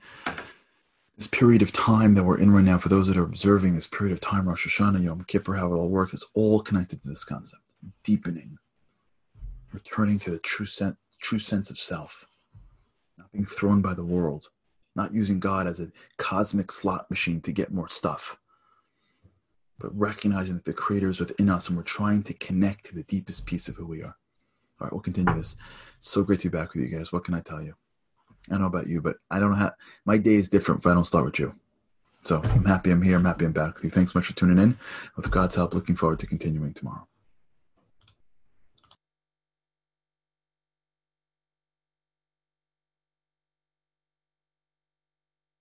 This 1.17 1.27
period 1.27 1.63
of 1.63 1.73
time 1.73 2.15
that 2.15 2.25
we're 2.25 2.39
in 2.39 2.51
right 2.51 2.65
now, 2.65 2.79
for 2.79 2.89
those 2.89 3.07
that 3.09 3.17
are 3.17 3.23
observing 3.23 3.75
this 3.75 3.87
period 3.87 4.13
of 4.13 4.21
time, 4.21 4.49
Rosh 4.49 4.67
Hashanah, 4.67 5.05
Yom 5.05 5.25
Kippur, 5.25 5.55
how 5.55 5.73
it 5.73 5.77
all 5.77 5.89
works, 5.89 6.15
it's 6.15 6.27
all 6.35 6.61
connected 6.61 7.03
to 7.03 7.09
this 7.09 7.25
concept. 7.25 7.63
Deepening, 8.03 8.59
returning 9.73 10.19
to 10.21 10.31
the 10.31 10.39
true 10.39 10.67
sense, 10.67 10.97
true 11.21 11.39
sense 11.39 11.71
of 11.71 11.79
self, 11.79 12.27
not 13.19 13.31
being 13.33 13.45
thrown 13.45 13.83
by 13.83 13.95
the 13.95 14.05
world, 14.05 14.49
not 14.97 15.13
using 15.13 15.39
God 15.39 15.67
as 15.67 15.81
a 15.81 15.93
cosmic 16.17 16.73
slot 16.73 17.11
machine 17.11 17.41
to 17.43 17.53
get 17.53 17.73
more 17.73 17.89
stuff 17.89 18.39
but 19.83 19.99
recognizing 19.99 20.55
that 20.55 20.65
the 20.65 20.73
creator 20.73 21.11
is 21.11 21.19
within 21.19 21.51
us 21.51 21.69
and 21.69 21.77
we're 21.77 21.83
trying 21.83 22.23
to 22.23 22.33
connect 22.35 22.87
to 22.87 22.95
the 22.95 23.03
deepest 23.03 23.45
piece 23.45 23.67
of 23.67 23.75
who 23.75 23.85
we 23.85 24.01
are. 24.01 24.17
All 24.81 24.87
right, 24.87 24.93
we'll 24.93 25.03
continue 25.03 25.35
this. 25.35 25.57
so 25.99 26.23
great 26.23 26.39
to 26.41 26.51
be 26.51 26.57
back 26.57 26.73
with 26.73 26.85
you 26.85 26.89
guys. 26.89 27.13
What 27.13 27.25
can 27.25 27.35
I 27.35 27.41
tell 27.41 27.61
you? 27.61 27.75
I 28.49 28.53
don't 28.53 28.63
know 28.63 28.67
about 28.67 28.87
you, 28.87 29.01
but 29.01 29.17
I 29.31 29.39
don't 29.39 29.57
have 29.57 29.75
my 30.05 30.19
day 30.19 30.35
is 30.35 30.49
different 30.49 30.81
if 30.81 30.87
I 30.87 30.95
don't 30.95 31.07
start 31.07 31.25
with 31.25 31.39
you. 31.39 31.55
So 32.25 32.41
I'm 32.45 32.65
happy 32.65 32.91
I'm 32.91 33.03
here. 33.03 33.17
I'm 33.17 33.25
happy 33.25 33.45
I'm 33.45 33.53
back 33.53 33.75
with 33.75 33.85
you. 33.85 33.91
Thanks 33.91 34.13
so 34.13 34.19
much 34.19 34.27
for 34.27 34.35
tuning 34.35 34.59
in. 34.59 34.79
With 35.17 35.31
God's 35.31 35.57
help, 35.57 35.75
looking 35.75 35.97
forward 35.97 36.21
to 36.21 36.27
continuing 36.27 36.73
tomorrow. 36.73 37.07